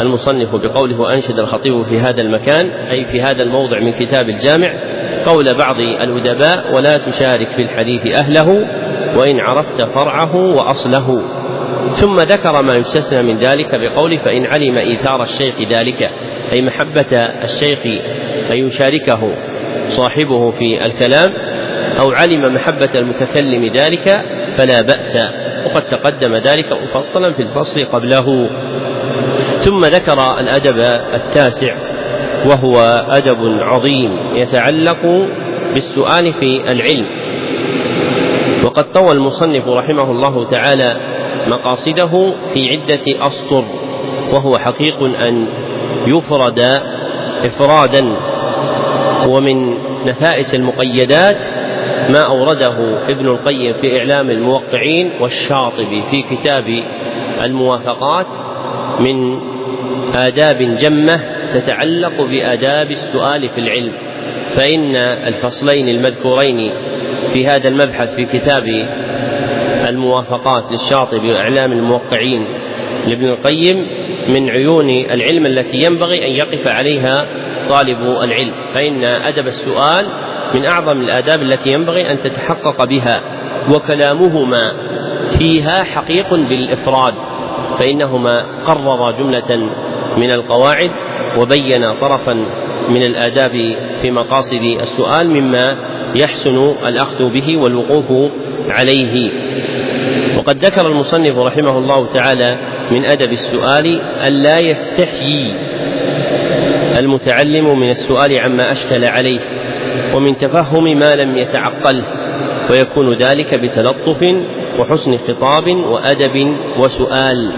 المصنف 0.00 0.56
بقوله 0.56 1.00
وأنشد 1.00 1.38
الخطيب 1.38 1.86
في 1.86 2.00
هذا 2.00 2.20
المكان 2.20 2.70
أي 2.70 3.04
في 3.04 3.22
هذا 3.22 3.42
الموضع 3.42 3.80
من 3.80 3.92
كتاب 3.92 4.28
الجامع 4.28 4.74
قول 5.26 5.54
بعض 5.54 5.80
الأدباء 5.80 6.74
ولا 6.74 6.98
تشارك 6.98 7.48
في 7.48 7.62
الحديث 7.62 8.16
أهله 8.16 8.48
وإن 9.16 9.40
عرفت 9.40 9.82
فرعه 9.82 10.36
وأصله. 10.36 11.22
ثم 11.92 12.16
ذكر 12.16 12.62
ما 12.62 12.74
يستثنى 12.74 13.22
من 13.22 13.38
ذلك 13.38 13.74
بقوله 13.74 14.18
فإن 14.18 14.46
علم 14.46 14.78
إيثار 14.78 15.22
الشيخ 15.22 15.54
ذلك 15.60 16.10
أي 16.52 16.62
محبة 16.62 17.16
الشيخ 17.44 17.86
أن 18.50 18.56
يشاركه 18.56 19.36
صاحبه 19.88 20.50
في 20.50 20.86
الكلام 20.86 21.32
أو 22.00 22.12
علم 22.12 22.54
محبة 22.54 22.90
المتكلم 22.94 23.72
ذلك 23.72 24.20
فلا 24.58 24.82
بأس. 24.82 25.18
وقد 25.66 25.82
تقدم 25.82 26.34
ذلك 26.34 26.72
مفصلا 26.72 27.34
في 27.34 27.42
الفصل 27.42 27.84
قبله. 27.84 28.48
ثم 29.56 29.84
ذكر 29.84 30.40
الأدب 30.40 30.78
التاسع 31.14 31.85
وهو 32.48 32.74
أدب 33.10 33.58
عظيم 33.60 34.18
يتعلق 34.34 35.28
بالسؤال 35.72 36.32
في 36.32 36.70
العلم. 36.72 37.06
وقد 38.64 38.92
طوى 38.92 39.10
المصنف 39.12 39.68
رحمه 39.68 40.10
الله 40.10 40.50
تعالى 40.50 40.96
مقاصده 41.46 42.34
في 42.54 42.70
عدة 42.70 43.26
أسطر 43.26 43.64
وهو 44.32 44.58
حقيق 44.58 45.02
أن 45.02 45.46
يفرد 46.06 46.60
إفرادا 47.44 48.16
ومن 49.28 49.74
نفائس 50.06 50.54
المقيدات 50.54 51.42
ما 52.08 52.20
أورده 52.20 52.98
ابن 53.08 53.26
القيم 53.26 53.72
في 53.72 53.98
إعلام 53.98 54.30
الموقعين 54.30 55.12
والشاطبي 55.20 56.02
في 56.10 56.22
كتاب 56.22 56.64
الموافقات 57.44 58.26
من 59.00 59.38
آداب 60.14 60.74
جمة 60.74 61.35
تتعلق 61.54 62.22
بآداب 62.22 62.90
السؤال 62.90 63.48
في 63.48 63.58
العلم 63.58 63.92
فإن 64.48 64.96
الفصلين 64.96 65.88
المذكورين 65.88 66.72
في 67.32 67.46
هذا 67.46 67.68
المبحث 67.68 68.14
في 68.14 68.24
كتاب 68.24 68.64
الموافقات 69.88 70.64
للشاطبي 70.72 71.32
وإعلام 71.32 71.72
الموقعين 71.72 72.46
لابن 73.06 73.28
القيم 73.28 73.86
من 74.28 74.50
عيون 74.50 74.90
العلم 74.90 75.46
التي 75.46 75.76
ينبغي 75.76 76.26
أن 76.26 76.32
يقف 76.32 76.66
عليها 76.66 77.26
طالب 77.68 77.98
العلم 78.00 78.52
فإن 78.74 79.04
أدب 79.04 79.46
السؤال 79.46 80.06
من 80.54 80.64
أعظم 80.64 81.00
الآداب 81.00 81.42
التي 81.42 81.72
ينبغي 81.72 82.10
أن 82.10 82.20
تتحقق 82.20 82.84
بها 82.84 83.22
وكلامهما 83.74 84.72
فيها 85.38 85.84
حقيق 85.84 86.34
بالإفراد 86.34 87.14
فإنهما 87.78 88.42
قرر 88.64 89.12
جملة 89.18 89.70
من 90.16 90.30
القواعد 90.30 90.90
وبين 91.38 92.00
طرفا 92.00 92.32
من 92.88 93.02
الآداب 93.02 93.76
في 94.02 94.10
مقاصد 94.10 94.62
السؤال 94.80 95.30
مما 95.30 95.76
يحسن 96.14 96.56
الأخذ 96.88 97.32
به 97.32 97.56
والوقوف 97.56 98.32
عليه. 98.68 99.30
وقد 100.38 100.64
ذكر 100.64 100.86
المصنف 100.86 101.38
رحمه 101.38 101.78
الله 101.78 102.08
تعالى 102.08 102.58
من 102.90 103.04
أدب 103.04 103.30
السؤال 103.32 104.00
ألا 104.28 104.58
يستحيي 104.58 105.54
المتعلم 106.98 107.78
من 107.80 107.88
السؤال 107.88 108.40
عما 108.40 108.72
أشكل 108.72 109.04
عليه 109.04 109.40
ومن 110.14 110.36
تفهم 110.36 110.84
ما 110.98 111.14
لم 111.14 111.36
يتعقله 111.36 112.04
ويكون 112.70 113.16
ذلك 113.16 113.58
بتلطف 113.58 114.34
وحسن 114.80 115.16
خطاب 115.16 115.66
وأدب 115.68 116.56
وسؤال. 116.78 117.52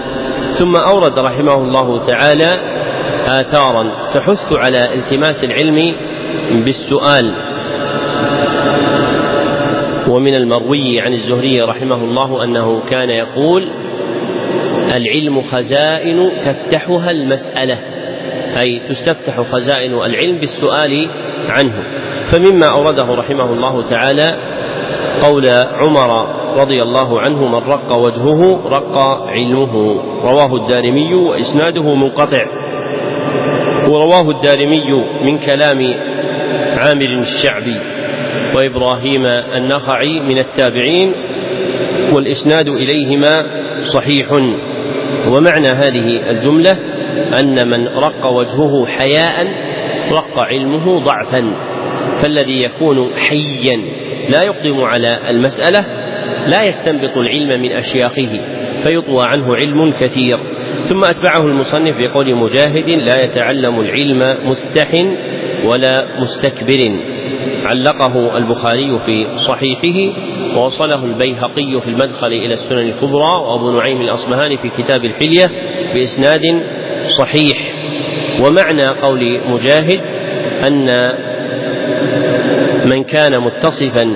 ثم 0.49 0.75
أورد 0.75 1.19
رحمه 1.19 1.55
الله 1.55 2.01
تعالى 2.01 2.68
آثارا 3.29 4.09
تحث 4.13 4.53
على 4.53 4.93
التماس 4.93 5.43
العلم 5.43 5.95
بالسؤال. 6.65 7.33
ومن 10.09 10.35
المروي 10.35 11.01
عن 11.01 11.13
الزهري 11.13 11.61
رحمه 11.61 11.95
الله 12.03 12.43
أنه 12.43 12.79
كان 12.89 13.09
يقول 13.09 13.67
العلم 14.95 15.41
خزائن 15.41 16.31
تفتحها 16.45 17.11
المسألة 17.11 17.79
أي 18.59 18.79
تستفتح 18.79 19.41
خزائن 19.51 19.93
العلم 19.93 20.37
بالسؤال 20.37 21.09
عنه. 21.49 21.83
فمما 22.31 22.67
أورده 22.77 23.05
رحمه 23.05 23.53
الله 23.53 23.89
تعالى 23.89 24.25
قول 25.21 25.45
عمر 25.73 26.39
رضي 26.61 26.81
الله 26.81 27.21
عنه 27.21 27.47
من 27.47 27.69
رق 27.69 27.93
وجهه 27.97 28.69
رق 28.69 28.97
علمه 29.27 30.01
رواه 30.23 30.55
الدارمي 30.55 31.13
وإسناده 31.13 31.95
منقطع. 31.95 32.58
ورواه 33.87 34.29
الدارمي 34.29 34.91
من 35.21 35.37
كلام 35.37 35.93
عامر 36.77 37.19
الشعبي 37.19 37.79
وإبراهيم 38.57 39.25
النخعي 39.25 40.19
من 40.19 40.37
التابعين 40.37 41.13
والإسناد 42.13 42.67
إليهما 42.69 43.45
صحيح. 43.83 44.31
ومعنى 45.27 45.67
هذه 45.67 46.29
الجملة 46.29 46.71
أن 47.39 47.67
من 47.69 47.87
رق 47.87 48.27
وجهه 48.27 48.85
حياء 48.85 49.47
رق 50.11 50.39
علمه 50.39 50.99
ضعفا 50.99 51.53
فالذي 52.15 52.61
يكون 52.63 53.15
حيا 53.15 53.77
لا 54.29 54.43
يقدم 54.45 54.81
على 54.81 55.19
المسألة 55.29 55.85
لا 56.47 56.63
يستنبط 56.63 57.17
العلم 57.17 57.61
من 57.61 57.71
أشياخه 57.71 58.41
فيطوى 58.83 59.25
عنه 59.25 59.55
علم 59.55 59.91
كثير. 59.91 60.39
ثم 60.83 61.03
أتبعه 61.03 61.45
المصنف 61.45 61.95
بقول 61.97 62.35
مجاهد 62.35 62.89
لا 62.89 63.23
يتعلم 63.23 63.79
العلم 63.79 64.47
مستح 64.47 64.87
ولا 65.63 66.07
مستكبر. 66.19 66.99
علقه 67.63 68.37
البخاري 68.37 68.99
في 69.05 69.27
صحيحه 69.35 70.19
ووصله 70.57 71.05
البيهقي 71.05 71.81
في 71.81 71.87
المدخل 71.87 72.27
إلى 72.27 72.53
السنن 72.53 72.79
الكبرى 72.79 73.31
وأبو 73.45 73.71
نعيم 73.71 74.01
الأصبهاني 74.01 74.57
في 74.57 74.69
كتاب 74.69 75.05
الحلية 75.05 75.51
بإسناد 75.93 76.61
صحيح. 77.07 77.57
ومعنى 78.39 78.87
قول 78.87 79.41
مجاهد 79.47 79.99
أن 80.67 80.89
من 82.85 83.03
كان 83.03 83.39
متصفا 83.39 84.15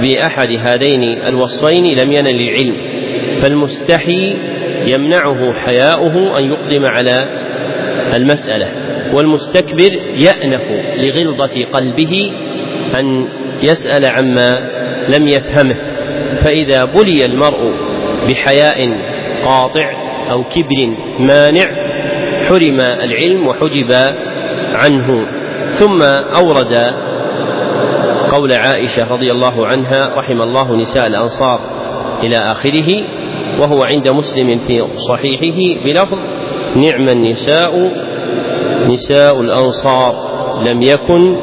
بأحد 0.00 0.52
هذين 0.52 1.02
الوصفين 1.02 1.84
لم 1.84 2.12
ينل 2.12 2.40
العلم 2.40 2.76
فالمستحي 3.42 4.36
يمنعه 4.88 5.52
حياؤه 5.52 6.38
أن 6.38 6.44
يقدم 6.44 6.84
على 6.84 7.28
المسألة. 8.14 8.68
والمستكبر 9.14 9.92
يأنف 10.14 10.62
لغلظة 10.96 11.64
قلبه 11.72 12.32
أن 13.00 13.28
يسأل 13.62 14.06
عما 14.06 14.70
لم 15.08 15.26
يفهمه. 15.26 15.76
فإذا 16.36 16.84
بلي 16.84 17.24
المرء 17.24 17.74
بحياء 18.28 18.98
قاطع 19.44 19.92
أو 20.30 20.44
كبر 20.44 20.96
مانع 21.18 21.66
حرم 22.48 22.80
العلم 22.80 23.46
وحجب 23.46 23.92
عنه. 24.72 25.26
ثم 25.70 26.02
أورد 26.36 26.74
قول 28.30 28.52
عائشة 28.52 29.12
رضي 29.12 29.32
الله 29.32 29.66
عنها 29.66 30.14
رحم 30.16 30.42
الله 30.42 30.76
نساء 30.76 31.06
الأنصار 31.06 31.60
إلى 32.24 32.36
آخره 32.36 33.04
وهو 33.58 33.82
عند 33.82 34.08
مسلم 34.08 34.58
في 34.58 34.86
صحيحه 35.08 35.84
بلفظ 35.84 36.18
نعم 36.76 37.08
النساء 37.08 37.92
نساء 38.88 39.40
الأنصار 39.40 40.28
لم 40.62 40.82
يكن 40.82 41.36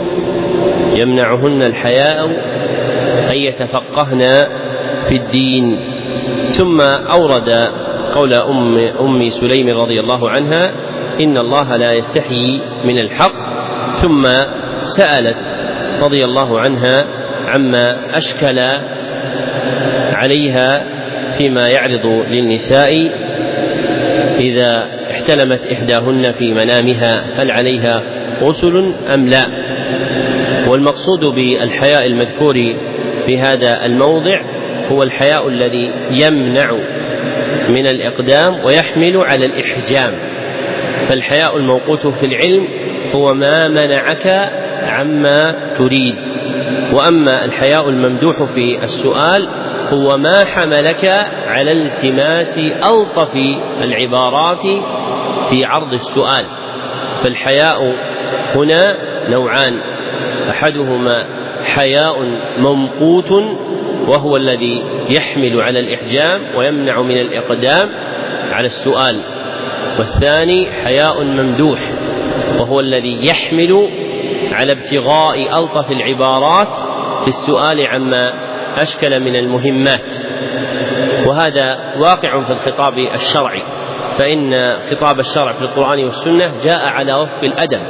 يمنعهن 0.96 1.62
الحياء 1.62 2.26
أن 3.32 3.38
يتفقهن 3.38 4.20
في 5.10 5.16
الدين. 5.16 5.80
ثم 6.46 6.82
أورد 7.14 7.50
قول 8.16 8.34
أم 8.34 8.78
أم 8.78 9.30
سليم 9.30 9.70
رضي 9.70 10.00
الله 10.00 10.30
عنها 10.30 10.72
إن 11.22 11.38
الله 11.38 11.76
لا 11.76 11.94
يستحيي 11.94 12.62
من 12.86 13.00
الحق. 13.00 13.34
ثم 13.94 14.24
سألت 14.78 15.38
رضي 16.06 16.26
الله 16.26 16.60
عنها 16.60 17.06
عما 17.48 18.16
أشكل 18.16 18.60
عليها 20.14 20.95
فيما 21.38 21.66
يعرض 21.70 22.06
للنساء 22.30 23.12
إذا 24.40 24.88
احتلمت 25.12 25.62
إحداهن 25.72 26.32
في 26.32 26.54
منامها 26.54 27.42
هل 27.42 27.52
عليها 27.52 28.04
غسل 28.44 28.94
أم 29.14 29.26
لا؟ 29.26 29.46
والمقصود 30.70 31.26
بالحياء 31.26 32.06
المذكور 32.06 32.54
في 33.26 33.40
هذا 33.40 33.86
الموضع 33.86 34.42
هو 34.92 35.04
الحياء 35.04 35.48
الذي 35.48 35.92
يمنع 36.12 36.72
من 37.70 37.88
الإقدام 37.88 38.66
ويحمل 38.66 39.18
على 39.18 39.46
الإحجام. 39.46 40.14
فالحياء 41.08 41.58
الموقوت 41.58 42.08
في 42.08 42.26
العلم 42.26 42.68
هو 43.16 43.34
ما 43.34 43.68
منعك 43.68 44.52
عما 44.84 45.56
تريد. 45.78 46.16
وأما 46.94 47.46
الحياء 47.46 47.90
الممدوح 47.90 48.44
في 48.44 48.84
السؤال 48.84 49.48
هو 49.90 50.18
ما 50.18 50.46
حملك 50.46 51.06
على 51.48 51.72
التماس 51.72 52.60
ألطف 52.60 53.36
العبارات 53.82 54.84
في 55.50 55.66
عرض 55.66 55.94
السؤال. 55.94 56.46
فالحياء 57.24 57.96
هنا 58.56 58.98
نوعان. 59.30 59.80
أحدهما 60.50 61.26
حياء 61.76 62.24
ممقوت 62.58 63.32
وهو 64.08 64.38
الذي 64.38 64.84
يحمل 65.10 65.62
على 65.62 65.80
الإحجام 65.80 66.56
ويمنع 66.56 67.02
من 67.02 67.18
الإقدام 67.18 67.90
على 68.52 68.66
السؤال. 68.66 69.22
والثاني 70.00 70.72
حياء 70.72 71.24
ممدوح 71.24 71.80
وهو 72.60 72.80
الذي 72.80 73.28
يحمل 73.28 73.90
على 74.52 74.72
ابتغاء 74.72 75.60
ألطف 75.60 75.92
العبارات 75.92 76.74
في 77.22 77.28
السؤال 77.28 77.88
عما 77.88 78.45
أشكل 78.82 79.20
من 79.20 79.36
المهمات. 79.36 80.12
وهذا 81.28 81.94
واقع 81.98 82.44
في 82.44 82.52
الخطاب 82.52 82.98
الشرعي. 82.98 83.62
فإن 84.18 84.74
خطاب 84.76 85.20
الشرع 85.20 85.54
في 85.54 85.62
القرآن 85.62 86.04
والسنة 86.04 86.52
جاء 86.64 86.90
على 86.90 87.14
وفق 87.14 87.44
الأدب. 87.44 87.82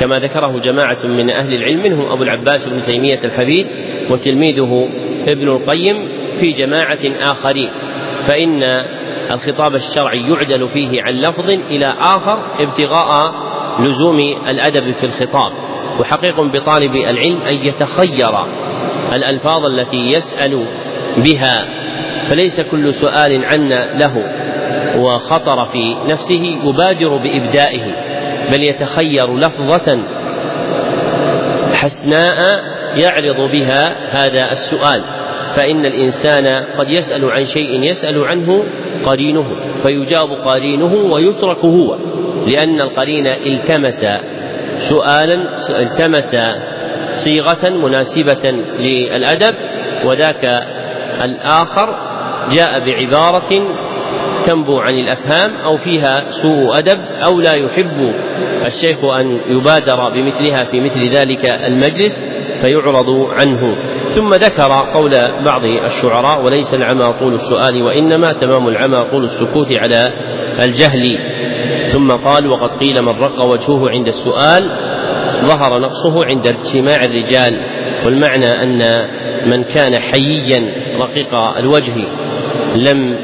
كما 0.00 0.18
ذكره 0.18 0.58
جماعة 0.58 1.06
من 1.06 1.30
أهل 1.30 1.54
العلم 1.54 1.82
منهم 1.82 2.12
أبو 2.12 2.22
العباس 2.22 2.68
بن 2.68 2.82
تيمية 2.82 3.20
الحفيد 3.24 3.66
وتلميذه 4.10 4.88
ابن 5.28 5.48
القيم 5.48 6.08
في 6.36 6.48
جماعة 6.48 7.32
آخرين. 7.32 7.70
فإن 8.26 8.62
الخطاب 9.30 9.74
الشرعي 9.74 10.20
يعدل 10.20 10.68
فيه 10.68 11.02
عن 11.02 11.14
لفظ 11.14 11.50
إلى 11.50 11.94
آخر 12.00 12.38
ابتغاء 12.60 13.34
لزوم 13.80 14.18
الأدب 14.48 14.90
في 14.90 15.04
الخطاب. 15.04 15.52
وحقيق 16.00 16.40
بطالب 16.40 16.94
العلم 16.94 17.42
أن 17.42 17.54
يتخير 17.54 18.32
الألفاظ 19.16 19.64
التي 19.66 20.12
يسأل 20.12 20.64
بها 21.16 21.66
فليس 22.28 22.60
كل 22.60 22.94
سؤال 22.94 23.44
عنا 23.44 23.98
له 23.98 24.24
وخطر 24.98 25.64
في 25.64 25.96
نفسه 26.06 26.60
يبادر 26.64 27.16
بإبدائه 27.16 27.82
بل 28.52 28.62
يتخير 28.62 29.36
لفظة 29.36 29.98
حسناء 31.74 32.40
يعرض 32.96 33.50
بها 33.50 33.94
هذا 34.10 34.50
السؤال. 34.52 35.02
فإن 35.56 35.86
الإنسان 35.86 36.64
قد 36.78 36.90
يسأل 36.90 37.30
عن 37.30 37.44
شيء 37.44 37.82
يسأل 37.82 38.24
عنه 38.24 38.64
قرينه 39.04 39.44
فيجاب 39.82 40.32
قرينه 40.46 40.94
ويترك 41.14 41.64
هو 41.64 41.96
لأن 42.46 42.80
القرين 42.80 43.26
التمس 43.26 44.06
سؤالا 44.74 45.34
التمس 45.70 46.36
صيغة 47.24 47.68
مناسبة 47.68 48.50
للأدب 48.78 49.54
وذاك 50.04 50.44
الآخر 51.24 52.12
جاء 52.50 52.80
بعبارة 52.86 53.50
تنبو 54.46 54.80
عن 54.80 54.94
الأفهام 54.94 55.56
أو 55.64 55.76
فيها 55.76 56.24
سوء 56.24 56.78
أدب 56.78 56.98
أو 57.30 57.40
لا 57.40 57.54
يحب 57.54 58.14
الشيخ 58.66 59.04
أن 59.04 59.40
يبادر 59.46 60.10
بمثلها 60.10 60.64
في 60.64 60.80
مثل 60.80 61.16
ذلك 61.16 61.44
المجلس 61.44 62.24
فيعرض 62.62 63.10
عنه. 63.40 63.74
ثم 64.08 64.34
ذكر 64.34 64.72
قول 64.94 65.10
بعض 65.44 65.64
الشعراء 65.64 66.44
وليس 66.44 66.74
العمى 66.74 67.14
طول 67.18 67.34
السؤال 67.34 67.82
وإنما 67.82 68.32
تمام 68.32 68.68
العمى 68.68 69.10
طول 69.10 69.24
السكوت 69.24 69.72
على 69.72 70.12
الجهل. 70.62 71.18
ثم 71.84 72.10
قال 72.12 72.46
وقد 72.46 72.74
قيل 72.74 73.02
من 73.02 73.20
رق 73.20 73.42
وجهه 73.42 73.90
عند 73.90 74.06
السؤال 74.06 74.70
ظهر 75.42 75.78
نقصه 75.78 76.24
عند 76.24 76.46
اجتماع 76.46 77.04
الرجال 77.04 77.60
والمعنى 78.04 78.46
أن 78.46 79.08
من 79.46 79.62
كان 79.62 79.98
حييا 79.98 80.74
رقيق 80.98 81.34
الوجه 81.34 81.94
لم 82.74 83.18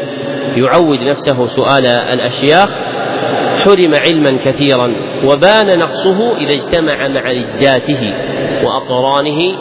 يعود 0.56 1.00
نفسه 1.00 1.46
سؤال 1.46 1.86
الأشياخ 1.86 2.78
حرم 3.64 3.94
علما 3.94 4.38
كثيرا 4.44 4.92
وبان 5.24 5.78
نقصه 5.78 6.36
إذا 6.36 6.54
اجتمع 6.54 7.08
مع 7.08 7.32
رداته 7.32 8.14
وأقرانه 8.64 9.58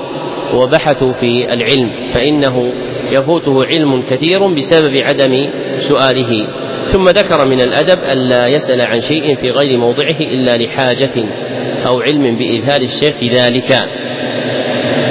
وبحثوا 0.53 1.14
في 1.14 1.53
العلم 1.53 1.89
فإنه 2.14 2.74
يفوته 3.12 3.66
علم 3.66 4.01
كثير 4.01 4.47
بسبب 4.47 5.01
عدم 5.01 5.49
سؤاله. 5.78 6.47
ثم 6.84 7.10
ذكر 7.10 7.47
من 7.47 7.62
الأدب 7.62 7.99
الا 8.12 8.47
يسأل 8.47 8.82
عن 8.82 9.01
شيء 9.01 9.38
في 9.38 9.51
غير 9.51 9.78
موضعه 9.78 10.20
إلا 10.20 10.58
لحاجة 10.58 11.26
أو 11.86 12.01
علم 12.01 12.36
بإذهال 12.38 12.84
الشيخ 12.84 13.23
ذلك. 13.23 13.80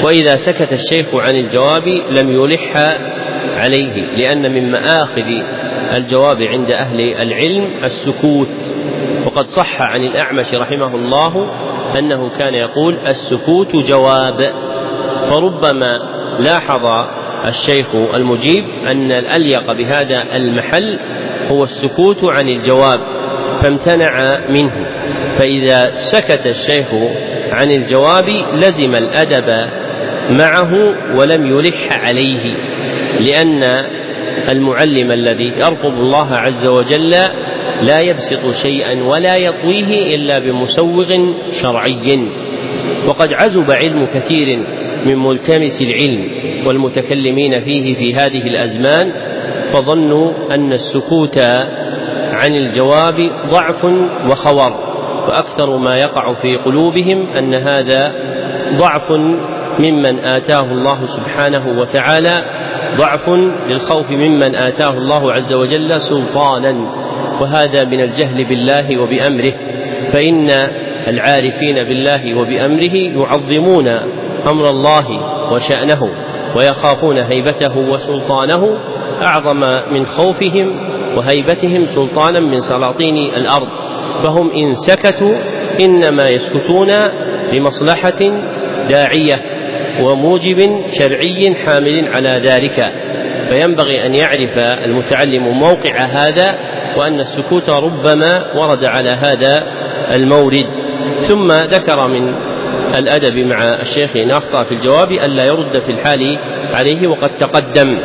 وإذا 0.05 0.37
سكت 0.37 0.73
الشيخ 0.73 1.14
عن 1.14 1.35
الجواب 1.35 1.89
لم 1.89 2.31
يلح 2.31 2.77
عليه 3.57 4.17
لأن 4.17 4.53
من 4.53 4.71
مآخذ 4.71 5.29
الجواب 5.95 6.43
عند 6.43 6.71
أهل 6.71 7.01
العلم 7.01 7.85
السكوت. 7.85 8.75
وقد 9.27 9.45
صح 9.45 9.83
عن 9.83 10.03
الأعمش 10.03 10.55
رحمه 10.55 10.95
الله 10.95 11.51
أنه 11.99 12.29
كان 12.39 12.55
يقول 12.55 12.95
السكوت 13.07 13.77
جواب. 13.77 14.53
فربما 15.31 15.99
لاحظ 16.39 16.87
الشيخ 17.47 17.95
المجيب 17.95 18.64
أن 18.91 19.12
الأليق 19.12 19.73
بهذا 19.73 20.37
المحل 20.37 20.99
هو 21.51 21.62
السكوت 21.62 22.25
عن 22.25 22.49
الجواب 22.49 23.01
فامتنع 23.62 24.41
منه. 24.51 24.87
فإذا 25.39 25.93
سكت 25.97 26.47
الشيخ 26.47 26.95
عن 27.51 27.70
الجواب 27.70 28.28
لزم 28.55 28.95
الأدب 28.95 29.70
معه 30.30 30.72
ولم 31.16 31.47
يلح 31.59 31.89
عليه 32.07 32.57
لأن 33.20 33.62
المعلم 34.49 35.12
الذي 35.12 35.49
يرقب 35.49 35.95
الله 35.95 36.34
عز 36.34 36.66
وجل 36.66 37.11
لا 37.82 38.01
يبسط 38.01 38.51
شيئا 38.62 39.03
ولا 39.03 39.37
يطويه 39.37 40.16
إلا 40.16 40.39
بمسوغ 40.39 41.09
شرعي. 41.51 42.28
وقد 43.09 43.32
عزب 43.32 43.70
علم 43.70 44.07
كثير 44.14 44.59
من 45.07 45.16
ملتمس 45.16 45.82
العلم 45.82 46.28
والمتكلمين 46.66 47.61
فيه 47.61 47.95
في 47.95 48.14
هذه 48.14 48.47
الأزمان 48.47 49.12
فظنوا 49.72 50.55
أن 50.55 50.72
السكوت 50.72 51.39
عن 52.32 52.55
الجواب 52.55 53.30
ضعف 53.51 53.84
وخور. 54.30 54.96
وأكثر 55.29 55.77
ما 55.77 55.97
يقع 55.99 56.33
في 56.33 56.57
قلوبهم 56.57 57.37
أن 57.37 57.55
هذا 57.55 58.12
ضعف 58.77 59.11
ممن 59.79 60.18
آتاه 60.18 60.64
الله 60.72 61.07
سبحانه 61.07 61.81
وتعالى 61.81 62.45
ضعف 62.97 63.29
للخوف 63.68 64.11
ممن 64.11 64.57
آتاه 64.57 64.91
الله 64.91 65.33
عز 65.33 65.55
وجل 65.55 66.01
سلطانا 66.01 66.77
وهذا 67.41 67.85
من 67.85 68.01
الجهل 68.01 68.45
بالله 68.45 68.99
وبأمره 68.99 69.53
فإن 70.12 70.51
العارفين 71.09 71.74
بالله 71.74 72.35
وبأمره 72.35 72.95
يعظمون 72.95 73.89
أمر 74.47 74.70
الله 74.70 75.07
وشأنه 75.53 76.09
ويخافون 76.57 77.18
هيبته 77.18 77.79
وسلطانه 77.79 78.79
أعظم 79.22 79.61
من 79.93 80.07
خوفهم 80.07 80.91
وهيبتهم 81.16 81.85
سلطانا 81.85 82.41
من 82.41 82.57
سلاطين 82.57 83.16
الأرض. 83.16 83.68
فهم 84.23 84.51
إن 84.51 84.75
سكتوا 84.75 85.35
إنما 85.81 86.29
يسكتون 86.29 86.89
لمصلحة 87.53 88.19
داعية 88.89 89.57
وموجب 90.03 90.85
شرعي 90.91 91.55
حامل 91.55 92.09
على 92.14 92.41
ذلك. 92.45 92.93
فينبغي 93.49 94.07
أن 94.07 94.14
يعرف 94.14 94.59
المتعلم 94.85 95.49
موقع 95.49 95.97
هذا 96.01 96.59
وأن 96.97 97.21
السكوت 97.21 97.71
ربما 97.71 98.53
ورد 98.55 98.85
على 98.85 99.11
هذا 99.11 99.67
المورد. 100.14 100.67
ثم 101.17 101.47
ذكر 101.53 102.09
من 102.09 102.35
الأدب 102.99 103.35
مع 103.35 103.79
الشيخ 103.81 104.11
أخطأ 104.17 104.64
في 104.64 104.73
الجواب 104.73 105.12
ألا 105.12 105.45
يرد 105.45 105.79
في 105.79 105.93
الحال 105.93 106.39
عليه 106.75 107.07
وقد 107.09 107.37
تقدم. 107.37 107.99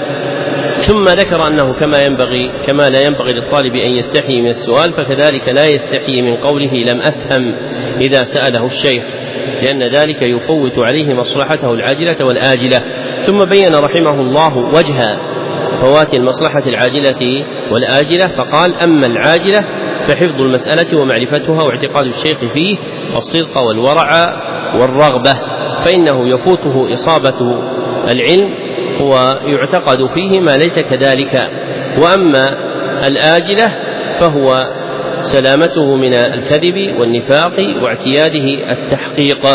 ثم 0.81 1.03
ذكر 1.03 1.47
أنه 1.47 1.73
كما 1.73 2.05
ينبغي 2.05 2.61
كما 2.65 2.83
لا 2.83 3.01
ينبغي 3.01 3.33
للطالب 3.33 3.75
أن 3.75 3.91
يستحي 3.91 4.41
من 4.41 4.47
السؤال 4.47 4.93
فكذلك 4.93 5.49
لا 5.49 5.65
يستحي 5.65 6.21
من 6.21 6.35
قوله 6.35 6.73
لم 6.73 7.01
أفهم 7.01 7.55
إذا 8.01 8.23
سأله 8.23 8.65
الشيخ 8.65 9.03
لأن 9.61 9.83
ذلك 9.83 10.21
يفوت 10.21 10.77
عليه 10.77 11.13
مصلحته 11.13 11.73
العاجلة 11.73 12.25
والآجلة. 12.25 12.77
ثم 13.19 13.45
بين 13.45 13.75
رحمه 13.75 14.21
الله 14.21 14.57
وجه 14.57 15.19
فوات 15.81 16.13
المصلحة 16.13 16.63
العاجلة 16.67 17.45
والآجلة 17.71 18.27
فقال 18.27 18.75
أما 18.75 19.05
العاجلة 19.07 19.65
فحفظ 20.07 20.41
المسألة 20.41 21.01
ومعرفتها 21.01 21.63
واعتقاد 21.63 22.05
الشيخ 22.05 22.37
فيه 22.53 22.77
الصدق 23.17 23.57
والورع 23.57 24.11
والرغبة 24.75 25.33
فإنه 25.85 26.29
يفوته 26.29 26.93
إصابة 26.93 27.61
العلم 28.11 28.60
ويعتقد 29.01 30.09
فيه 30.13 30.39
ما 30.39 30.57
ليس 30.57 30.79
كذلك. 30.79 31.49
وأما 31.97 32.57
الآجلة 33.07 33.75
فهو 34.19 34.67
سلامته 35.19 35.95
من 35.95 36.13
الكذب 36.13 36.99
والنفاق 36.99 37.53
واعتياده 37.81 38.71
التحقيق. 38.71 39.45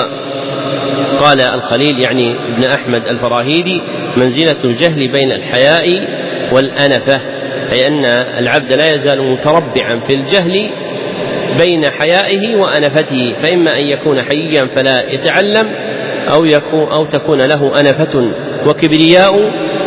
قال 1.21 1.41
الخليل 1.41 1.99
يعني 2.01 2.35
ابن 2.35 2.65
أحمد 2.65 3.09
الفراهيدي 3.09 3.83
منزلة 4.17 4.65
الجهل 4.65 5.09
بين 5.09 5.33
الحياء 5.33 6.09
والأنفة 6.53 7.21
أي 7.73 7.87
أن 7.87 8.05
العبد 8.39 8.73
لا 8.73 8.91
يزال 8.91 9.33
متربعا 9.33 10.01
في 10.07 10.15
الجهل 10.15 10.71
بين 11.61 11.85
حيائه 11.91 12.57
وأنفته 12.57 13.35
فإما 13.43 13.77
أن 13.79 13.85
يكون 13.87 14.23
حيا 14.23 14.67
فلا 14.67 15.11
يتعلم 15.11 15.86
أو 16.33 16.45
يكون 16.45 16.89
أو 16.93 17.05
تكون 17.05 17.39
له 17.39 17.81
أنفة 17.81 18.21
وكبرياء 18.67 19.33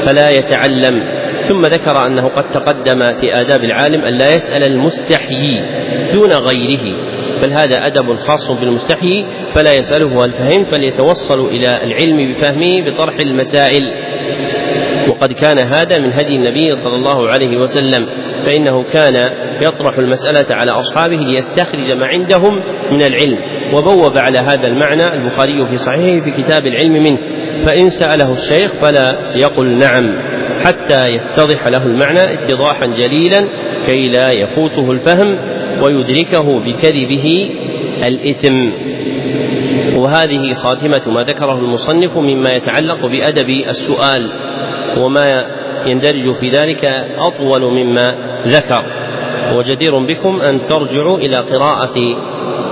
فلا 0.06 0.30
يتعلم. 0.30 1.20
ثم 1.40 1.66
ذكر 1.66 2.08
أنه 2.08 2.28
قد 2.28 2.52
تقدم 2.52 3.00
في 3.20 3.36
آداب 3.36 3.64
العالم 3.64 4.02
أن 4.02 4.14
لا 4.14 4.34
يسأل 4.34 4.68
المستحيي 4.68 5.64
دون 6.14 6.32
غيره 6.32 7.10
بل 7.42 7.52
هذا 7.52 7.86
أدب 7.86 8.14
خاص 8.14 8.52
بالمستحيي 8.52 9.26
فلا 9.56 9.74
يسأله 9.74 10.26
هل 10.26 10.32
فهمت 10.32 10.72
بل 10.74 10.84
إلى 11.46 11.84
العلم 11.84 12.34
بفهمه 12.34 12.82
بطرح 12.82 13.16
المسائل. 13.20 13.84
وقد 15.10 15.34
كان 15.34 15.68
هذا 15.74 15.98
من 15.98 16.12
هدي 16.12 16.36
النبي 16.36 16.76
صلى 16.76 16.96
الله 16.96 17.30
عليه 17.30 17.58
وسلم 17.58 18.06
فإنه 18.46 18.84
كان 18.84 19.16
يطرح 19.62 19.98
المسألة 19.98 20.56
على 20.56 20.72
أصحابه 20.72 21.18
ليستخرج 21.18 21.92
ما 21.92 22.06
عندهم 22.06 22.56
من 22.92 23.02
العلم. 23.02 23.38
وبوب 23.74 24.18
على 24.18 24.40
هذا 24.40 24.68
المعنى 24.68 25.14
البخاري 25.14 25.68
في 25.68 25.76
صحيحه 25.76 26.26
في 26.26 26.32
كتاب 26.32 26.68
العلم 26.68 26.94
منه. 26.94 27.18
فإن 27.66 27.90
سأله 27.90 28.32
الشيخ 28.32 28.74
فلا 28.74 29.36
يقل 29.36 29.78
نعم 29.78 30.30
حتى 30.66 31.10
يتضح 31.10 31.68
له 31.68 31.84
المعنى 31.84 32.34
اتضاحا 32.34 32.86
جليلا 32.86 33.48
كي 33.86 34.10
لا 34.10 34.32
يفوته 34.32 34.92
الفهم 34.92 35.40
ويدركه 35.84 36.60
بكذبه 36.60 37.50
الإثم. 38.04 38.72
وهذه 39.96 40.54
خاتمة 40.54 41.14
ما 41.14 41.24
ذكره 41.24 41.60
المصنف 41.60 42.18
مما 42.18 42.50
يتعلق 42.50 43.06
بأدب 43.06 43.50
السؤال 43.50 44.32
وما 44.98 45.46
يندرج 45.86 46.36
في 46.36 46.50
ذلك 46.50 46.86
أطول 47.18 47.62
مما 47.62 48.06
ذكر. 48.48 48.86
وجدير 49.58 50.00
بكم 50.00 50.42
أن 50.42 50.62
ترجعوا 50.62 51.18
إلى 51.18 51.38
قراءة 51.38 51.96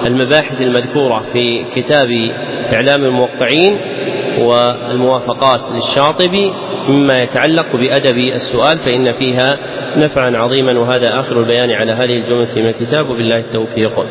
المباحث 0.06 0.62
المذكورة 0.62 1.24
في 1.34 1.64
كتاب 1.76 2.10
إعلام 2.74 3.04
الموقعين 3.04 3.78
والموافقات 4.40 5.62
للشاطبي 5.72 6.52
مما 6.90 7.22
يتعلق 7.24 7.76
بأدب 7.76 8.18
السؤال 8.18 8.78
فإن 8.78 9.14
فيها 9.14 9.48
نفعا 9.98 10.38
عظيما 10.38 10.80
وهذا 10.80 11.20
آخر 11.20 11.40
البيان 11.40 11.72
على 11.72 11.92
هذه 11.92 12.18
الجملة 12.18 12.50
من 12.56 12.68
الكتاب. 12.68 13.10
وبالله 13.10 13.40
التوفيق. 13.40 14.06